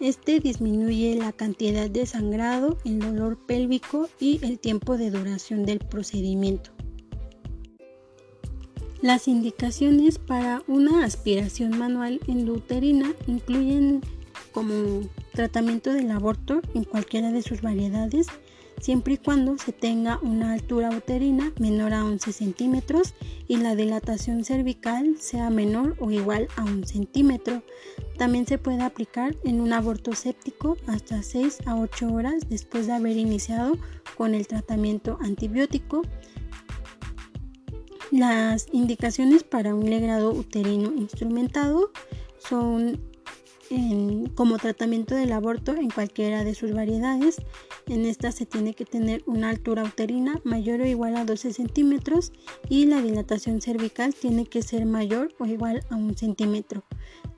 Este 0.00 0.40
disminuye 0.40 1.14
la 1.14 1.30
cantidad 1.30 1.90
de 1.90 2.06
sangrado, 2.06 2.78
el 2.86 3.00
dolor 3.00 3.38
pélvico 3.46 4.08
y 4.18 4.40
el 4.42 4.58
tiempo 4.58 4.96
de 4.96 5.10
duración 5.10 5.66
del 5.66 5.78
procedimiento. 5.80 6.70
Las 9.02 9.28
indicaciones 9.28 10.18
para 10.18 10.62
una 10.66 11.04
aspiración 11.04 11.78
manual 11.78 12.18
endouterina 12.26 13.12
incluyen 13.26 14.00
como 14.52 15.02
tratamiento 15.34 15.92
del 15.92 16.10
aborto 16.10 16.62
en 16.74 16.84
cualquiera 16.84 17.30
de 17.30 17.42
sus 17.42 17.60
variedades, 17.60 18.26
siempre 18.80 19.14
y 19.14 19.18
cuando 19.18 19.56
se 19.58 19.72
tenga 19.72 20.18
una 20.22 20.52
altura 20.52 20.90
uterina 20.90 21.52
menor 21.58 21.92
a 21.92 22.04
11 22.04 22.32
centímetros 22.32 23.14
y 23.46 23.58
la 23.58 23.76
dilatación 23.76 24.44
cervical 24.44 25.16
sea 25.18 25.50
menor 25.50 25.96
o 26.00 26.10
igual 26.10 26.48
a 26.56 26.64
un 26.64 26.86
centímetro. 26.86 27.62
También 28.18 28.46
se 28.46 28.58
puede 28.58 28.82
aplicar 28.82 29.36
en 29.44 29.60
un 29.60 29.72
aborto 29.72 30.14
séptico 30.14 30.76
hasta 30.86 31.22
6 31.22 31.66
a 31.66 31.76
8 31.76 32.12
horas 32.12 32.48
después 32.48 32.86
de 32.86 32.94
haber 32.94 33.16
iniciado 33.16 33.78
con 34.16 34.34
el 34.34 34.46
tratamiento 34.46 35.18
antibiótico 35.20 36.02
las 38.10 38.66
indicaciones 38.72 39.44
para 39.44 39.74
un 39.74 39.88
legrado 39.88 40.32
uterino 40.32 40.92
instrumentado 40.96 41.92
son 42.38 43.00
como 44.34 44.58
tratamiento 44.58 45.14
del 45.14 45.32
aborto 45.32 45.76
en 45.76 45.90
cualquiera 45.90 46.42
de 46.42 46.56
sus 46.56 46.72
variedades 46.72 47.36
En 47.90 48.06
esta 48.06 48.30
se 48.30 48.46
tiene 48.46 48.72
que 48.74 48.84
tener 48.84 49.24
una 49.26 49.48
altura 49.48 49.82
uterina 49.82 50.40
mayor 50.44 50.80
o 50.80 50.86
igual 50.86 51.16
a 51.16 51.24
12 51.24 51.52
centímetros 51.52 52.30
y 52.68 52.86
la 52.86 53.02
dilatación 53.02 53.60
cervical 53.60 54.14
tiene 54.14 54.46
que 54.46 54.62
ser 54.62 54.86
mayor 54.86 55.34
o 55.40 55.46
igual 55.46 55.82
a 55.90 55.96
un 55.96 56.16
centímetro. 56.16 56.84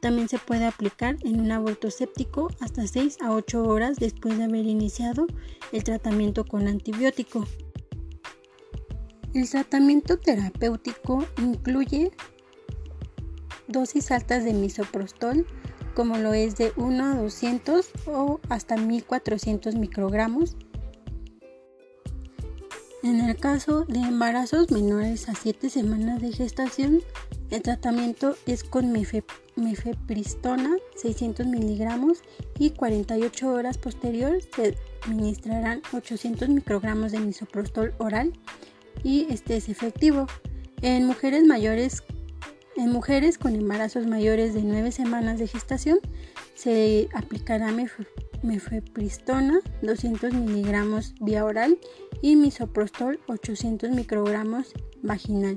También 0.00 0.28
se 0.28 0.36
puede 0.36 0.66
aplicar 0.66 1.16
en 1.22 1.40
un 1.40 1.50
aborto 1.52 1.90
séptico 1.90 2.50
hasta 2.60 2.86
6 2.86 3.22
a 3.22 3.32
8 3.32 3.62
horas 3.64 3.96
después 3.96 4.36
de 4.36 4.44
haber 4.44 4.66
iniciado 4.66 5.26
el 5.72 5.84
tratamiento 5.84 6.44
con 6.44 6.68
antibiótico. 6.68 7.46
El 9.32 9.48
tratamiento 9.48 10.18
terapéutico 10.18 11.24
incluye 11.38 12.10
dosis 13.68 14.10
altas 14.10 14.44
de 14.44 14.52
misoprostol, 14.52 15.46
como 15.94 16.18
lo 16.18 16.34
es 16.34 16.56
de 16.56 16.72
1 16.76 17.04
a 17.04 17.16
200 17.16 17.90
o 18.06 18.40
hasta 18.48 18.76
1400 18.76 19.74
microgramos. 19.74 20.56
En 23.02 23.20
el 23.20 23.36
caso 23.36 23.84
de 23.86 23.98
embarazos 23.98 24.70
menores 24.70 25.28
a 25.28 25.34
7 25.34 25.70
semanas 25.70 26.22
de 26.22 26.32
gestación, 26.32 27.00
el 27.50 27.60
tratamiento 27.60 28.36
es 28.46 28.62
con 28.62 28.92
mefepristona 29.56 30.76
600 30.96 31.46
miligramos 31.46 32.22
y 32.58 32.70
48 32.70 33.50
horas 33.52 33.76
posterior 33.76 34.38
se 34.54 34.76
administrarán 35.04 35.82
800 35.92 36.48
microgramos 36.48 37.12
de 37.12 37.20
misoprostol 37.20 37.92
oral 37.98 38.32
y 39.02 39.26
este 39.30 39.56
es 39.56 39.68
efectivo. 39.68 40.26
En 40.80 41.06
mujeres 41.06 41.44
mayores 41.44 42.02
en 42.76 42.90
mujeres 42.90 43.38
con 43.38 43.54
embarazos 43.54 44.06
mayores 44.06 44.54
de 44.54 44.62
9 44.62 44.92
semanas 44.92 45.38
de 45.38 45.46
gestación 45.46 45.98
se 46.54 47.08
aplicará 47.14 47.72
mefepristona 48.42 49.60
200 49.82 50.32
miligramos 50.32 51.14
vía 51.20 51.44
oral 51.44 51.78
y 52.20 52.36
misoprostol 52.36 53.20
800 53.28 53.90
microgramos 53.90 54.72
vaginal. 55.02 55.56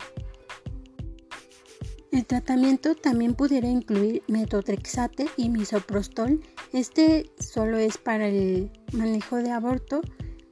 El 2.12 2.26
tratamiento 2.26 2.96
también 2.96 3.34
pudiera 3.34 3.68
incluir 3.68 4.24
metotrexate 4.28 5.28
y 5.36 5.50
misoprostol. 5.50 6.40
Este 6.72 7.30
solo 7.40 7.78
es 7.78 7.98
para 7.98 8.30
el 8.30 8.72
manejo 8.94 9.36
de 9.38 9.52
aborto 9.52 10.02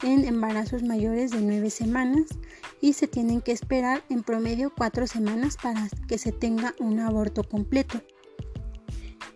en 0.04 0.26
embarazos 0.26 0.84
mayores 0.84 1.32
de 1.32 1.40
9 1.40 1.70
semanas 1.70 2.26
y 2.84 2.92
se 2.92 3.08
tienen 3.08 3.40
que 3.40 3.54
esperar 3.54 4.04
en 4.10 4.24
promedio 4.24 4.70
4 4.76 5.08
semanas 5.08 5.56
para 5.56 5.88
que 6.10 6.18
se 6.18 6.34
tenga 6.34 6.76
un 6.80 7.00
aborto 7.00 7.46
completo. 7.46 8.02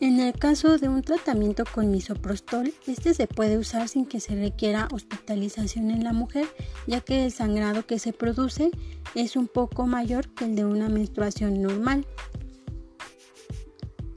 En 0.02 0.20
el 0.20 0.34
caso 0.34 0.78
de 0.78 0.90
un 0.90 1.02
tratamiento 1.02 1.64
con 1.74 1.90
misoprostol, 1.90 2.74
este 2.88 3.14
se 3.14 3.26
puede 3.26 3.58
usar 3.58 3.88
sin 3.88 4.06
que 4.06 4.20
se 4.20 4.36
requiera 4.36 4.90
hospitalización 4.92 5.92
en 5.92 6.04
la 6.04 6.12
mujer, 6.12 6.46
ya 6.88 7.00
que 7.00 7.24
el 7.24 7.32
sangrado 7.32 7.86
que 7.86 8.00
se 8.00 8.12
produce 8.12 8.70
es 9.16 9.38
un 9.38 9.48
poco 9.48 9.88
mayor 9.88 10.28
que 10.34 10.44
el 10.44 10.58
de 10.58 10.66
una 10.66 10.90
menstruación 10.90 11.62
normal. 11.62 12.06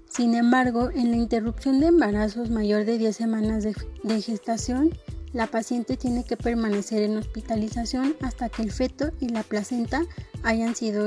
Sin 0.08 0.34
embargo, 0.34 0.90
en 0.90 1.12
la 1.12 1.18
interrupción 1.18 1.78
de 1.78 1.86
embarazos 1.86 2.50
mayor 2.50 2.84
de 2.84 2.98
10 2.98 3.14
semanas 3.14 3.62
de 3.62 4.22
gestación, 4.22 4.90
la 5.32 5.46
paciente 5.46 5.96
tiene 5.96 6.24
que 6.24 6.36
permanecer 6.36 7.02
en 7.02 7.16
hospitalización 7.16 8.16
hasta 8.20 8.48
que 8.48 8.62
el 8.62 8.72
feto 8.72 9.10
y 9.20 9.28
la 9.28 9.42
placenta 9.42 10.02
hayan 10.42 10.74
sido 10.74 11.06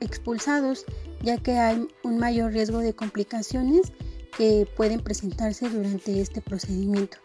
expulsados, 0.00 0.84
ya 1.22 1.38
que 1.38 1.52
hay 1.58 1.88
un 2.02 2.18
mayor 2.18 2.52
riesgo 2.52 2.78
de 2.78 2.94
complicaciones 2.94 3.92
que 4.36 4.66
pueden 4.76 5.00
presentarse 5.00 5.68
durante 5.68 6.20
este 6.20 6.40
procedimiento. 6.40 7.18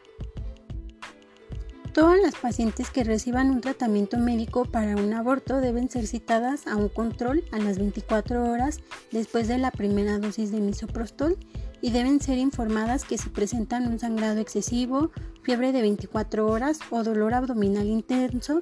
Todas 1.98 2.22
las 2.22 2.36
pacientes 2.36 2.92
que 2.92 3.04
reciban 3.04 3.50
un 3.50 3.60
tratamiento 3.60 4.20
médico 4.20 4.66
para 4.66 4.96
un 4.96 5.16
aborto 5.16 5.62
deben 5.62 5.89
ser 5.89 6.06
citadas 6.06 6.68
a 6.68 6.75
un 6.75 6.89
control 6.89 7.44
a 7.51 7.58
las 7.58 7.80
24 7.80 8.51
horas 8.51 8.82
después 9.12 9.48
de 9.48 9.58
la 9.58 9.72
primera 9.72 10.20
dosis 10.20 10.51
de 10.51 10.60
misoprostol 10.60 11.39
y 11.82 11.89
deben 11.89 12.22
ser 12.22 12.38
informadas 12.38 13.04
que 13.04 13.18
si 13.18 13.30
presentan 13.30 13.88
un 13.88 13.98
sangrado 13.98 14.39
excesivo, 14.39 15.10
fiebre 15.42 15.72
de 15.72 15.82
24 15.82 16.46
horas 16.46 16.77
o 16.92 17.01
dolor 17.01 17.34
abdominal 17.34 17.88
intenso, 17.88 18.60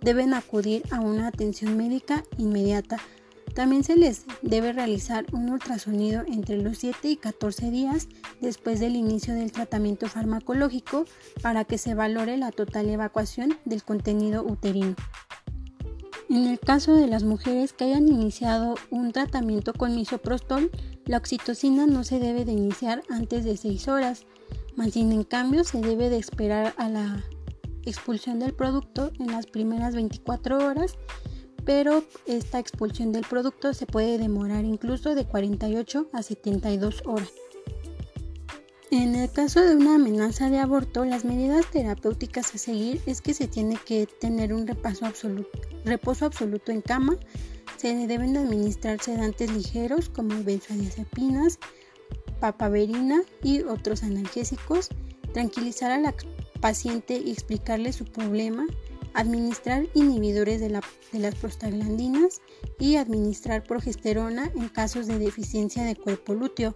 deben 0.00 0.32
acudir 0.32 0.82
a 0.90 1.00
una 1.00 1.26
atención 1.26 1.76
médica 1.76 2.24
inmediata. 2.38 2.96
También 3.58 3.82
se 3.82 3.96
les 3.96 4.24
debe 4.40 4.72
realizar 4.72 5.26
un 5.32 5.50
ultrasonido 5.50 6.22
entre 6.28 6.58
los 6.58 6.78
7 6.78 7.08
y 7.08 7.16
14 7.16 7.72
días 7.72 8.06
después 8.40 8.78
del 8.78 8.94
inicio 8.94 9.34
del 9.34 9.50
tratamiento 9.50 10.06
farmacológico 10.06 11.06
para 11.42 11.64
que 11.64 11.76
se 11.76 11.96
valore 11.96 12.36
la 12.36 12.52
total 12.52 12.88
evacuación 12.88 13.58
del 13.64 13.82
contenido 13.82 14.44
uterino. 14.44 14.94
En 16.30 16.46
el 16.46 16.60
caso 16.60 16.94
de 16.94 17.08
las 17.08 17.24
mujeres 17.24 17.72
que 17.72 17.86
hayan 17.86 18.06
iniciado 18.06 18.76
un 18.90 19.10
tratamiento 19.10 19.72
con 19.72 19.96
misoprostol, 19.96 20.70
la 21.04 21.16
oxitocina 21.16 21.88
no 21.88 22.04
se 22.04 22.20
debe 22.20 22.44
de 22.44 22.52
iniciar 22.52 23.02
antes 23.10 23.44
de 23.44 23.56
6 23.56 23.88
horas, 23.88 24.24
más 24.76 24.92
sin 24.92 25.10
en 25.10 25.24
cambio 25.24 25.64
se 25.64 25.80
debe 25.80 26.10
de 26.10 26.18
esperar 26.18 26.74
a 26.76 26.88
la 26.88 27.24
expulsión 27.84 28.38
del 28.38 28.54
producto 28.54 29.10
en 29.18 29.32
las 29.32 29.46
primeras 29.46 29.96
24 29.96 30.64
horas, 30.64 30.96
pero 31.68 32.02
esta 32.24 32.58
expulsión 32.58 33.12
del 33.12 33.26
producto 33.26 33.74
se 33.74 33.84
puede 33.84 34.16
demorar 34.16 34.64
incluso 34.64 35.14
de 35.14 35.26
48 35.26 36.08
a 36.14 36.22
72 36.22 37.02
horas. 37.04 37.30
En 38.90 39.14
el 39.14 39.30
caso 39.30 39.60
de 39.60 39.76
una 39.76 39.96
amenaza 39.96 40.48
de 40.48 40.60
aborto, 40.60 41.04
las 41.04 41.26
medidas 41.26 41.70
terapéuticas 41.70 42.54
a 42.54 42.56
seguir 42.56 43.02
es 43.04 43.20
que 43.20 43.34
se 43.34 43.48
tiene 43.48 43.76
que 43.84 44.06
tener 44.06 44.54
un 44.54 44.66
reposo 44.66 46.24
absoluto 46.24 46.72
en 46.72 46.80
cama, 46.80 47.18
se 47.76 47.94
deben 48.06 48.38
administrar 48.38 49.02
sedantes 49.02 49.52
ligeros 49.52 50.08
como 50.08 50.42
benzodiazepinas, 50.42 51.58
papaverina 52.40 53.20
y 53.42 53.60
otros 53.60 54.04
analgésicos, 54.04 54.88
tranquilizar 55.34 55.90
a 55.90 56.00
la 56.00 56.14
paciente 56.62 57.20
y 57.22 57.30
explicarle 57.30 57.92
su 57.92 58.06
problema, 58.06 58.66
administrar 59.14 59.86
inhibidores 59.94 60.60
de, 60.60 60.68
las 60.70 61.34
prostaglandinas 61.34 62.40
y 62.78 62.96
administrar 62.96 63.64
progesterona 63.64 64.50
en 64.54 64.68
casos 64.68 65.06
de 65.06 65.18
deficiencia 65.18 65.84
de 65.84 65.96
cuerpo 65.96 66.34
lúteo 66.34 66.74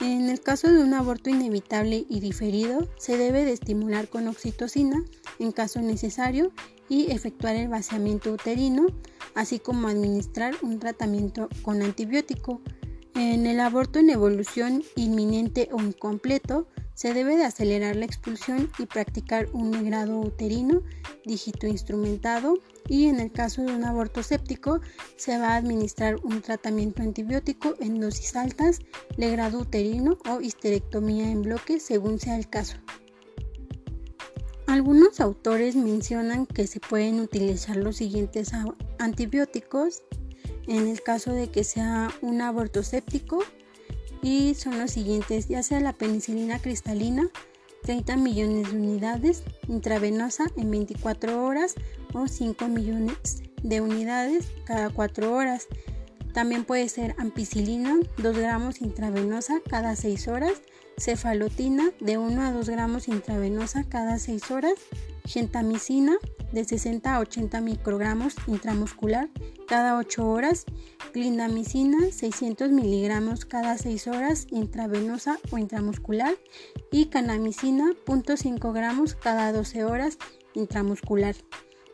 en 0.00 0.28
el 0.28 0.40
caso 0.40 0.70
de 0.70 0.80
un 0.80 0.94
aborto 0.94 1.28
inevitable 1.28 2.06
y 2.08 2.20
diferido, 2.20 2.88
se 2.98 3.16
debe 3.16 3.44
de 3.44 3.52
estimular 3.52 4.08
con 4.08 4.28
oxitocina 4.28 5.04
en 5.40 5.50
caso 5.50 5.80
necesario 5.80 6.52
y 6.88 7.10
efectuar 7.10 7.56
el 7.56 7.68
vaciamiento 7.68 8.32
uterino, 8.32 8.86
así 9.34 9.58
como 9.58 9.88
administrar 9.88 10.54
un 10.62 10.78
tratamiento 10.78 11.48
con 11.62 11.82
antibiótico. 11.82 12.60
En 13.14 13.46
el 13.46 13.58
aborto 13.58 13.98
en 13.98 14.10
evolución 14.10 14.84
inminente 14.94 15.68
o 15.72 15.82
incompleto, 15.82 16.68
se 16.98 17.14
debe 17.14 17.36
de 17.36 17.44
acelerar 17.44 17.94
la 17.94 18.06
expulsión 18.06 18.72
y 18.76 18.86
practicar 18.86 19.46
un 19.52 19.70
negrado 19.70 20.18
uterino, 20.18 20.82
dígito 21.24 21.68
instrumentado 21.68 22.58
y 22.88 23.06
en 23.06 23.20
el 23.20 23.30
caso 23.30 23.62
de 23.62 23.72
un 23.72 23.84
aborto 23.84 24.24
séptico 24.24 24.80
se 25.14 25.38
va 25.38 25.50
a 25.50 25.58
administrar 25.58 26.16
un 26.24 26.42
tratamiento 26.42 27.02
antibiótico 27.02 27.76
en 27.78 28.00
dosis 28.00 28.34
altas, 28.34 28.80
legrado 29.16 29.60
uterino 29.60 30.18
o 30.28 30.40
histerectomía 30.40 31.30
en 31.30 31.42
bloque 31.42 31.78
según 31.78 32.18
sea 32.18 32.36
el 32.36 32.48
caso. 32.48 32.78
Algunos 34.66 35.20
autores 35.20 35.76
mencionan 35.76 36.46
que 36.46 36.66
se 36.66 36.80
pueden 36.80 37.20
utilizar 37.20 37.76
los 37.76 37.98
siguientes 37.98 38.50
antibióticos 38.98 40.02
en 40.66 40.88
el 40.88 41.00
caso 41.00 41.30
de 41.30 41.48
que 41.48 41.62
sea 41.62 42.10
un 42.22 42.42
aborto 42.42 42.82
séptico 42.82 43.44
y 44.22 44.54
son 44.54 44.78
los 44.78 44.90
siguientes, 44.90 45.48
ya 45.48 45.62
sea 45.62 45.80
la 45.80 45.92
penicilina 45.92 46.58
cristalina, 46.58 47.28
30 47.82 48.16
millones 48.16 48.72
de 48.72 48.78
unidades 48.78 49.42
intravenosa 49.68 50.46
en 50.56 50.70
24 50.70 51.44
horas 51.44 51.74
o 52.12 52.26
5 52.26 52.68
millones 52.68 53.42
de 53.62 53.80
unidades 53.80 54.48
cada 54.64 54.90
4 54.90 55.32
horas. 55.34 55.68
También 56.32 56.64
puede 56.64 56.88
ser 56.88 57.14
ampicilina, 57.18 57.98
2 58.18 58.36
gramos 58.36 58.80
intravenosa 58.80 59.60
cada 59.68 59.96
6 59.96 60.28
horas, 60.28 60.52
cefalotina 60.98 61.90
de 62.00 62.18
1 62.18 62.42
a 62.42 62.52
2 62.52 62.68
gramos 62.68 63.08
intravenosa 63.08 63.84
cada 63.84 64.18
6 64.18 64.50
horas, 64.50 64.74
gentamicina 65.24 66.16
de 66.52 66.64
60 66.64 67.14
a 67.14 67.20
80 67.20 67.60
microgramos 67.60 68.34
intramuscular 68.46 69.28
cada 69.66 69.98
8 69.98 70.26
horas, 70.26 70.64
clindamicina 71.12 72.10
600 72.10 72.70
miligramos 72.70 73.44
cada 73.44 73.76
6 73.76 74.08
horas 74.08 74.46
intravenosa 74.50 75.38
o 75.50 75.58
intramuscular 75.58 76.34
y 76.90 77.06
canamicina 77.06 77.92
0.5 78.06 78.72
gramos 78.72 79.14
cada 79.14 79.52
12 79.52 79.84
horas 79.84 80.18
intramuscular. 80.54 81.36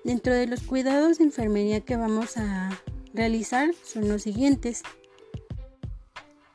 Dentro 0.05 0.35
de 0.35 0.47
los 0.47 0.61
cuidados 0.61 1.19
de 1.19 1.25
enfermería 1.25 1.81
que 1.81 1.97
vamos 1.97 2.37
a 2.37 2.71
realizar 3.13 3.71
son 3.83 4.09
los 4.09 4.23
siguientes. 4.23 4.83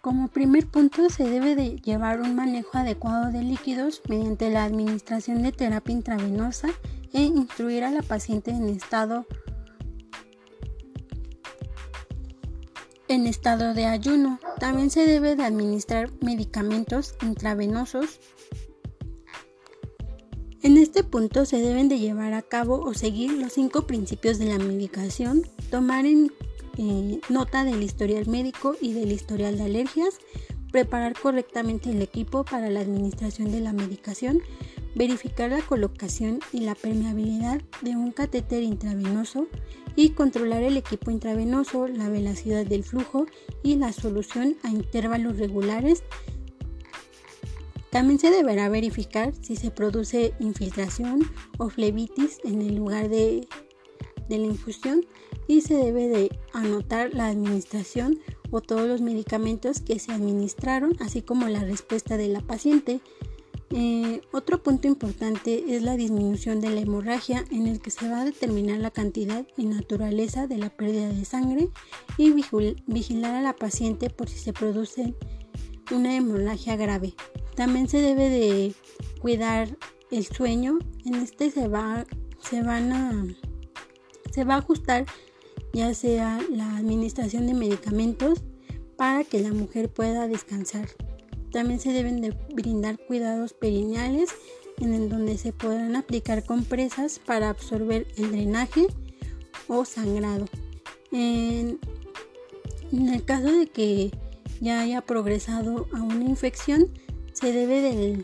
Como 0.02 0.30
primer 0.30 0.66
punto 0.68 1.10
se 1.10 1.26
debe 1.26 1.56
de 1.56 1.76
llevar 1.82 2.22
un 2.22 2.34
manejo 2.34 2.78
adecuado 2.78 3.32
de 3.32 3.44
líquidos 3.44 4.02
mediante 4.08 4.50
la 4.50 4.64
administración 4.64 5.44
de 5.44 5.52
terapia 5.52 5.94
intravenosa 5.94 6.70
e 7.14 7.22
instruir 7.22 7.84
a 7.84 7.92
la 7.92 8.02
paciente 8.02 8.52
en 8.52 8.70
estado 8.70 9.26
en 13.10 13.26
estado 13.26 13.74
de 13.74 13.86
ayuno. 13.86 14.40
También 14.60 14.90
se 14.90 15.06
debe 15.06 15.36
de 15.36 15.44
administrar 15.44 16.12
medicamentos 16.22 17.16
intravenosos. 17.22 18.20
En 20.62 20.78
este 20.78 21.04
punto 21.04 21.46
se 21.46 21.58
deben 21.58 21.90
de 21.90 22.00
llevar 22.00 22.34
a 22.34 22.42
cabo 22.42 22.80
o 22.82 22.94
seguir 22.94 23.32
los 23.34 23.54
cinco 23.54 23.88
principios 23.88 24.38
de 24.38 24.46
la 24.46 24.60
medicación, 24.60 25.42
tomar 25.72 26.06
en 26.06 26.32
eh, 26.78 27.20
nota 27.30 27.64
del 27.64 27.82
historial 27.82 28.28
médico 28.28 28.76
y 28.80 28.94
del 28.94 29.12
historial 29.12 29.58
de 29.58 29.64
alergias, 29.64 30.20
preparar 30.72 31.14
correctamente 31.20 31.90
el 31.92 32.02
equipo 32.02 32.44
para 32.44 32.70
la 32.70 32.82
administración 32.82 33.52
de 33.52 33.62
la 33.62 33.74
medicación, 33.74 34.42
verificar 34.96 35.50
la 35.50 35.62
colocación 35.62 36.40
y 36.52 36.62
la 36.62 36.76
permeabilidad 36.76 37.62
de 37.82 37.96
un 37.96 38.12
catéter 38.12 38.64
intravenoso 38.64 39.48
y 39.96 40.10
controlar 40.10 40.64
el 40.64 40.78
equipo 40.78 41.12
intravenoso, 41.12 41.88
la 41.88 42.10
velocidad 42.10 42.66
del 42.66 42.84
flujo 42.84 43.26
y 43.64 43.76
la 43.76 43.92
solución 43.92 44.56
a 44.64 44.70
intervalos 44.70 45.38
regulares. 45.38 46.04
También 47.90 48.20
se 48.20 48.30
deberá 48.30 48.70
verificar 48.70 49.34
si 49.42 49.56
se 49.56 49.72
produce 49.72 50.34
infiltración 50.40 51.22
o 51.58 51.70
flebitis 51.70 52.38
en 52.44 52.62
el 52.62 52.76
lugar 52.76 53.10
de, 53.10 53.48
de 54.28 54.38
la 54.38 54.46
infusión 54.46 55.06
y 55.48 55.62
se 55.62 55.74
debe 55.74 56.08
de 56.08 56.40
anotar 56.54 57.14
la 57.14 57.28
administración 57.28 58.20
o 58.52 58.62
todos 58.62 58.88
los 58.88 59.02
medicamentos 59.02 59.82
que 59.82 60.00
se 60.00 60.12
administraron, 60.12 60.96
así 61.00 61.22
como 61.22 61.48
la 61.48 61.64
respuesta 61.64 62.18
de 62.18 62.30
la 62.30 62.42
paciente. 62.42 63.02
Eh, 63.72 64.22
otro 64.32 64.64
punto 64.64 64.88
importante 64.88 65.76
es 65.76 65.84
la 65.84 65.96
disminución 65.96 66.60
de 66.60 66.72
la 66.72 66.82
hemorragia 66.82 67.46
en 67.52 67.68
el 67.68 67.80
que 67.80 67.92
se 67.92 68.10
va 68.10 68.22
a 68.22 68.26
determinar 68.26 68.80
la 68.80 68.90
cantidad 68.90 69.46
y 69.58 69.66
naturaleza 69.66 70.48
de 70.48 70.58
la 70.58 70.72
pérdida 70.72 71.10
de 71.10 71.24
sangre 71.24 71.70
y 72.18 72.32
vigilar 72.88 73.36
a 73.36 73.42
la 73.42 73.54
paciente 73.54 74.10
por 74.10 74.28
si 74.28 74.40
se 74.40 74.54
produce 74.54 75.14
una 75.92 76.16
hemorragia 76.16 76.76
grave. 76.76 77.14
También 77.56 77.88
se 77.88 78.02
debe 78.02 78.30
de 78.30 78.74
cuidar 79.22 79.78
el 80.12 80.26
sueño. 80.26 80.80
En 81.06 81.16
este 81.16 81.52
se 81.52 81.68
va, 81.68 82.06
se 82.40 82.64
van 82.64 82.92
a, 82.92 83.26
se 84.32 84.46
va 84.46 84.56
a 84.56 84.60
ajustar 84.60 85.06
ya 85.74 85.94
sea 85.94 86.40
la 86.52 86.78
administración 86.78 87.48
de 87.48 87.54
medicamentos 87.54 88.42
para 88.98 89.24
que 89.24 89.40
la 89.40 89.54
mujer 89.54 89.90
pueda 89.90 90.28
descansar. 90.28 90.88
También 91.52 91.80
se 91.80 91.94
deben 91.94 92.22
de 92.22 92.32
brindar 92.54 92.98
cuidados 93.08 93.54
perineales 93.54 94.30
en 94.78 95.10
donde 95.10 95.38
se 95.38 95.52
podrán 95.52 95.96
aplicar 95.96 96.44
compresas 96.46 97.20
para 97.20 97.50
absorber 97.50 98.08
el 98.18 98.32
drenaje 98.32 98.88
o 99.68 99.86
sangrado. 99.86 100.46
En, 101.12 101.80
el 102.92 103.24
caso 103.24 103.52
de 103.52 103.68
que 103.68 104.12
ya 104.62 104.82
haya 104.82 105.02
progresado 105.02 105.88
a 105.94 106.02
una 106.02 106.26
infección, 106.26 106.88
se 107.34 107.52
debe 107.52 107.82
de, 107.82 108.22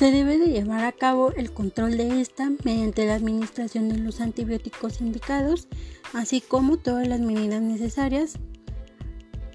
se 0.00 0.10
debe 0.10 0.38
de 0.38 0.46
llevar 0.46 0.86
a 0.86 0.92
cabo 0.92 1.30
el 1.32 1.52
control 1.52 1.98
de 1.98 2.22
esta 2.22 2.50
mediante 2.64 3.04
la 3.04 3.16
administración 3.16 3.90
de 3.90 3.98
los 3.98 4.22
antibióticos 4.22 5.02
indicados, 5.02 5.68
así 6.14 6.40
como 6.40 6.78
todas 6.78 7.06
las 7.06 7.20
medidas 7.20 7.60
necesarias 7.60 8.38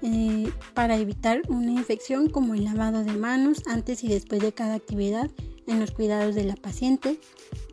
eh, 0.02 0.52
para 0.72 0.98
evitar 0.98 1.42
una 1.48 1.72
infección 1.72 2.30
como 2.30 2.54
el 2.54 2.62
lavado 2.62 3.02
de 3.02 3.14
manos 3.14 3.64
antes 3.66 4.04
y 4.04 4.08
después 4.08 4.40
de 4.40 4.52
cada 4.52 4.74
actividad 4.74 5.32
en 5.66 5.80
los 5.80 5.90
cuidados 5.90 6.36
de 6.36 6.44
la 6.44 6.54
paciente 6.54 7.18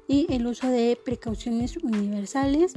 y 0.08 0.26
el 0.34 0.48
uso 0.48 0.68
de 0.68 0.98
precauciones 1.06 1.78
universales, 1.78 2.74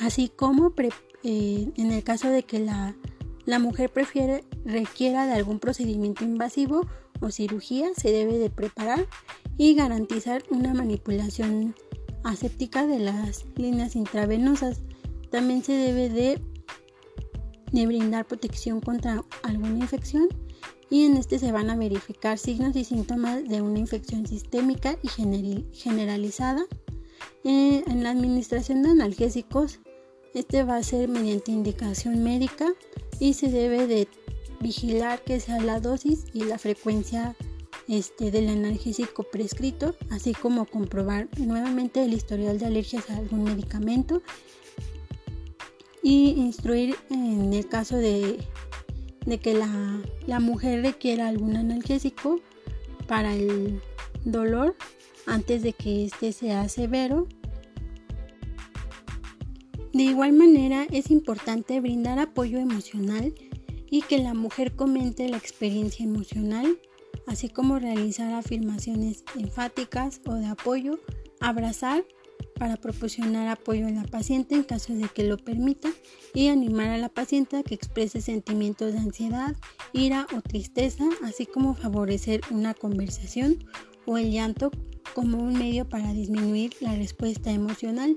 así 0.00 0.30
como 0.34 0.72
eh, 0.78 1.68
en 1.76 1.92
el 1.92 2.02
caso 2.02 2.30
de 2.30 2.42
que 2.42 2.58
la, 2.58 2.96
la 3.44 3.58
mujer 3.58 3.90
prefiere, 3.90 4.44
requiera 4.64 5.26
de 5.26 5.34
algún 5.34 5.58
procedimiento 5.58 6.24
invasivo 6.24 6.88
o 7.20 7.30
cirugía, 7.30 7.88
se 7.96 8.12
debe 8.12 8.38
de 8.38 8.50
preparar 8.50 9.06
y 9.56 9.74
garantizar 9.74 10.42
una 10.50 10.74
manipulación 10.74 11.74
aséptica 12.24 12.86
de 12.86 12.98
las 12.98 13.44
líneas 13.56 13.96
intravenosas. 13.96 14.80
También 15.30 15.62
se 15.62 15.72
debe 15.72 16.08
de 16.08 16.40
brindar 17.72 18.26
protección 18.26 18.80
contra 18.80 19.24
alguna 19.42 19.78
infección 19.78 20.28
y 20.88 21.04
en 21.04 21.16
este 21.16 21.38
se 21.38 21.52
van 21.52 21.68
a 21.68 21.76
verificar 21.76 22.38
signos 22.38 22.76
y 22.76 22.84
síntomas 22.84 23.46
de 23.48 23.60
una 23.60 23.78
infección 23.78 24.26
sistémica 24.26 24.96
y 25.02 25.08
generalizada. 25.72 26.64
Eh, 27.44 27.82
en 27.86 28.02
la 28.02 28.10
administración 28.10 28.82
de 28.82 28.90
analgésicos, 28.90 29.80
este 30.34 30.62
va 30.62 30.76
a 30.76 30.82
ser 30.82 31.08
mediante 31.08 31.50
indicación 31.50 32.22
médica 32.22 32.72
y 33.18 33.34
se 33.34 33.50
debe 33.50 33.86
de 33.86 34.08
vigilar 34.60 35.22
que 35.22 35.40
sea 35.40 35.60
la 35.60 35.80
dosis 35.80 36.24
y 36.32 36.44
la 36.44 36.58
frecuencia 36.58 37.36
este, 37.88 38.30
del 38.30 38.48
analgésico 38.48 39.22
prescrito, 39.22 39.94
así 40.10 40.34
como 40.34 40.66
comprobar 40.66 41.28
nuevamente 41.38 42.04
el 42.04 42.14
historial 42.14 42.58
de 42.58 42.66
alergias 42.66 43.10
a 43.10 43.16
algún 43.16 43.44
medicamento 43.44 44.22
y 46.02 46.30
instruir 46.36 46.96
en 47.10 47.52
el 47.52 47.68
caso 47.68 47.96
de, 47.96 48.38
que 49.42 49.54
la, 49.54 50.00
la 50.26 50.40
mujer 50.40 50.82
requiera 50.82 51.28
algún 51.28 51.56
analgésico 51.56 52.40
para 53.06 53.34
el 53.34 53.80
dolor 54.24 54.76
antes 55.26 55.62
de 55.62 55.72
que 55.72 56.04
este 56.04 56.32
sea 56.32 56.68
severo. 56.68 57.26
De 59.92 60.02
igual 60.02 60.32
manera 60.32 60.86
es 60.90 61.10
importante 61.10 61.80
brindar 61.80 62.18
apoyo 62.18 62.58
emocional 62.58 63.32
y 63.90 64.02
que 64.02 64.18
la 64.18 64.34
mujer 64.34 64.74
comente 64.74 65.28
la 65.28 65.36
experiencia 65.36 66.04
emocional, 66.04 66.78
así 67.26 67.48
como 67.48 67.78
realizar 67.78 68.32
afirmaciones 68.32 69.24
enfáticas 69.38 70.20
o 70.26 70.34
de 70.34 70.46
apoyo, 70.46 70.98
abrazar 71.40 72.04
para 72.58 72.76
proporcionar 72.76 73.48
apoyo 73.48 73.86
a 73.86 73.90
la 73.90 74.04
paciente 74.04 74.54
en 74.54 74.62
caso 74.62 74.94
de 74.94 75.08
que 75.08 75.24
lo 75.24 75.36
permita 75.36 75.90
y 76.34 76.48
animar 76.48 76.88
a 76.88 76.98
la 76.98 77.08
paciente 77.08 77.56
a 77.56 77.62
que 77.62 77.74
exprese 77.74 78.20
sentimientos 78.20 78.92
de 78.92 78.98
ansiedad, 78.98 79.56
ira 79.92 80.26
o 80.36 80.40
tristeza, 80.40 81.04
así 81.22 81.46
como 81.46 81.74
favorecer 81.74 82.40
una 82.50 82.74
conversación 82.74 83.64
o 84.06 84.18
el 84.18 84.30
llanto 84.30 84.70
como 85.14 85.38
un 85.38 85.58
medio 85.58 85.88
para 85.88 86.12
disminuir 86.12 86.74
la 86.80 86.94
respuesta 86.94 87.50
emocional. 87.50 88.16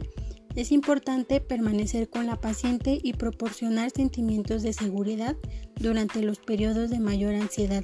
Es 0.55 0.71
importante 0.71 1.39
permanecer 1.39 2.09
con 2.09 2.25
la 2.25 2.41
paciente 2.41 2.99
y 3.01 3.13
proporcionar 3.13 3.91
sentimientos 3.91 4.63
de 4.63 4.73
seguridad 4.73 5.35
durante 5.79 6.21
los 6.21 6.39
periodos 6.39 6.89
de 6.89 6.99
mayor 6.99 7.35
ansiedad. 7.35 7.83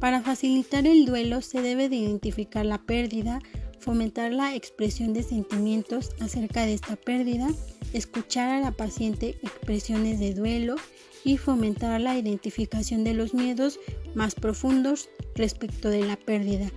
Para 0.00 0.20
facilitar 0.20 0.86
el 0.86 1.04
duelo 1.04 1.42
se 1.42 1.62
debe 1.62 1.88
de 1.88 1.96
identificar 1.96 2.66
la 2.66 2.78
pérdida, 2.78 3.38
fomentar 3.78 4.32
la 4.32 4.54
expresión 4.54 5.12
de 5.12 5.22
sentimientos 5.22 6.10
acerca 6.20 6.66
de 6.66 6.74
esta 6.74 6.96
pérdida, 6.96 7.48
escuchar 7.92 8.50
a 8.50 8.60
la 8.60 8.72
paciente 8.72 9.38
expresiones 9.42 10.18
de 10.18 10.34
duelo 10.34 10.76
y 11.24 11.36
fomentar 11.36 12.00
la 12.00 12.18
identificación 12.18 13.04
de 13.04 13.14
los 13.14 13.32
miedos 13.32 13.78
más 14.14 14.34
profundos 14.34 15.08
respecto 15.36 15.88
de 15.88 16.04
la 16.04 16.16
pérdida. 16.16 16.70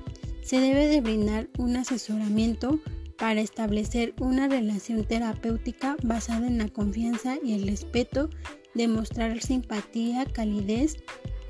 Se 0.44 0.60
debe 0.60 0.86
de 0.86 1.02
brindar 1.02 1.50
un 1.58 1.76
asesoramiento 1.78 2.80
para 3.18 3.42
establecer 3.42 4.14
una 4.20 4.48
relación 4.48 5.06
terapéutica 5.06 5.98
basada 6.04 6.48
en 6.48 6.58
la 6.58 6.70
confianza 6.70 7.38
y 7.44 7.54
el 7.54 7.68
respeto, 7.68 8.30
demostrar 8.74 9.42
simpatía, 9.42 10.26
calidez 10.26 10.98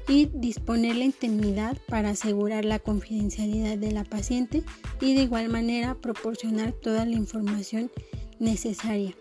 y 0.07 0.27
disponer 0.33 0.95
la 0.95 1.05
intimidad 1.05 1.77
para 1.87 2.09
asegurar 2.09 2.65
la 2.65 2.79
confidencialidad 2.79 3.77
de 3.77 3.91
la 3.91 4.03
paciente 4.03 4.63
y 5.01 5.15
de 5.15 5.23
igual 5.23 5.49
manera 5.49 5.95
proporcionar 5.95 6.73
toda 6.73 7.05
la 7.05 7.15
información 7.15 7.91
necesaria. 8.39 9.15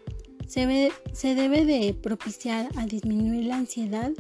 Se, 0.47 1.35
debe 1.35 1.65
de 1.65 1.95
propiciar 1.95 2.69
a 2.77 2.87
disminuir 2.87 3.47
la 3.47 3.57
ansiedad 3.57 4.13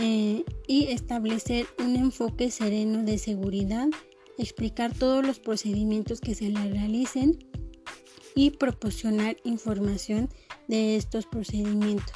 eh, 0.00 0.44
y 0.68 0.84
establecer 0.86 1.66
un 1.84 1.96
enfoque 1.96 2.50
sereno 2.50 3.02
de 3.02 3.18
seguridad, 3.18 3.88
explicar 4.38 4.94
todos 4.94 5.26
los 5.26 5.40
procedimientos 5.40 6.20
que 6.20 6.34
se 6.34 6.48
le 6.48 6.70
realicen 6.70 7.38
y 8.34 8.52
proporcionar 8.52 9.36
información 9.44 10.28
de 10.68 10.96
estos 10.96 11.26
procedimientos. 11.26 12.14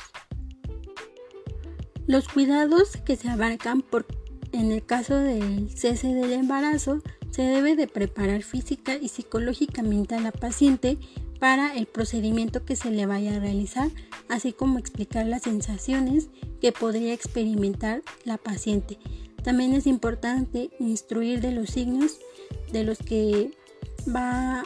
Los 2.07 2.29
cuidados 2.29 2.97
que 3.05 3.17
se 3.17 3.29
abarcan 3.29 3.83
por, 3.83 4.07
en 4.53 4.73
el 4.73 4.85
caso 4.85 5.17
del 5.17 5.71
cese 5.77 6.15
del 6.15 6.33
embarazo 6.33 7.03
se 7.31 7.43
debe 7.43 7.77
de 7.77 7.87
preparar 7.87 8.43
física 8.43 8.97
y 8.97 9.09
psicológicamente 9.09 10.15
a 10.15 10.21
la 10.21 10.33
paciente 10.33 10.99
para 11.41 11.75
el 11.75 11.87
procedimiento 11.87 12.65
que 12.65 12.77
se 12.77 12.91
le 12.91 13.07
vaya 13.07 13.37
a 13.37 13.41
realizar, 13.41 13.91
así 14.29 14.53
como 14.53 14.79
explicar 14.79 15.27
las 15.27 15.43
sensaciones 15.43 16.29
que 16.61 16.71
podría 16.71 17.15
experimentar 17.15 18.03
la 18.25 18.37
paciente. 18.37 18.99
También 19.43 19.75
es 19.75 19.87
importante 19.87 20.71
instruir 20.79 21.41
de 21.41 21.53
los 21.53 21.71
signos 21.71 22.19
de 22.73 22.85
los 22.85 22.99
que 22.99 23.51
va, 24.09 24.63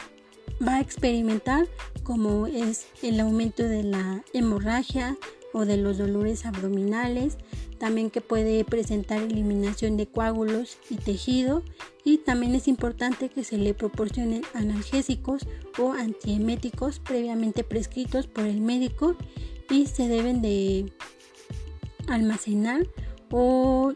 va 0.67 0.77
a 0.77 0.81
experimentar, 0.81 1.67
como 2.03 2.47
es 2.47 2.87
el 3.03 3.19
aumento 3.21 3.65
de 3.65 3.83
la 3.83 4.23
hemorragia 4.33 5.17
o 5.53 5.65
de 5.65 5.77
los 5.77 5.99
dolores 5.99 6.47
abdominales, 6.47 7.39
también 7.79 8.11
que 8.11 8.21
puede 8.21 8.65
presentar 8.65 9.21
eliminación 9.23 9.97
de 9.97 10.07
coágulos 10.07 10.79
y 10.91 10.97
tejido. 10.97 11.62
Y 12.05 12.19
también 12.19 12.55
es 12.55 12.69
importante 12.69 13.29
que 13.29 13.45
se 13.45 13.59
le 13.59 13.75
proporcionen 13.75 14.43
analgésicos 14.55 15.47
o 15.79 15.93
antieméticos 15.93 17.01
previamente 17.01 17.65
prescritos 17.65 18.27
por 18.27 18.45
el 18.45 18.61
médico 18.61 19.17
y 19.71 19.87
se 19.87 20.09
deben 20.09 20.43
de 20.43 20.93
almacenar 22.07 22.87
o 23.31 23.93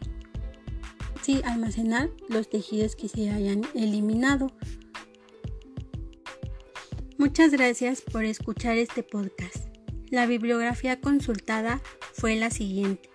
sí, 1.31 1.41
almacenar 1.45 2.09
los 2.29 2.49
tejidos 2.49 2.95
que 2.95 3.07
se 3.07 3.29
hayan 3.29 3.61
eliminado. 3.73 4.51
Muchas 7.17 7.51
gracias 7.51 8.01
por 8.01 8.25
escuchar 8.25 8.77
este 8.77 9.03
podcast. 9.03 9.67
La 10.09 10.25
bibliografía 10.25 10.99
consultada 10.99 11.81
fue 12.13 12.35
la 12.35 12.49
siguiente. 12.49 13.09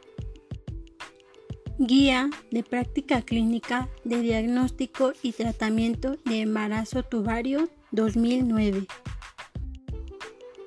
Guía 1.79 2.31
de 2.50 2.62
práctica 2.62 3.20
clínica 3.20 3.90
de 4.05 4.22
diagnóstico 4.22 5.12
y 5.22 5.33
tratamiento 5.33 6.16
de 6.24 6.40
embarazo 6.40 7.02
tubario 7.02 7.68
2009. 7.90 8.87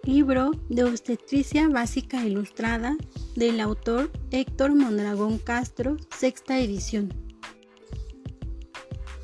Libro 0.03 0.51
de 0.69 0.83
obstetricia 0.83 1.67
básica 1.67 2.23
ilustrada 2.25 2.95
del 3.35 3.59
autor 3.59 4.11
Héctor 4.31 4.75
Mondragón 4.75 5.39
Castro, 5.39 5.97
sexta 6.15 6.59
edición. 6.59 7.28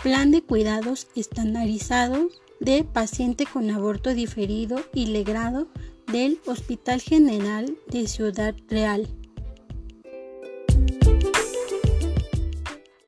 Plan 0.06 0.30
de 0.30 0.44
cuidados 0.44 1.08
estandarizados 1.16 2.40
de 2.60 2.84
paciente 2.84 3.48
con 3.52 3.72
aborto 3.72 4.14
diferido 4.14 4.78
y 4.94 5.08
legrado 5.08 5.68
del 6.06 6.40
Hospital 6.46 7.02
General 7.02 7.76
de 7.88 8.08
Ciudad 8.08 8.54
Real. 8.70 9.08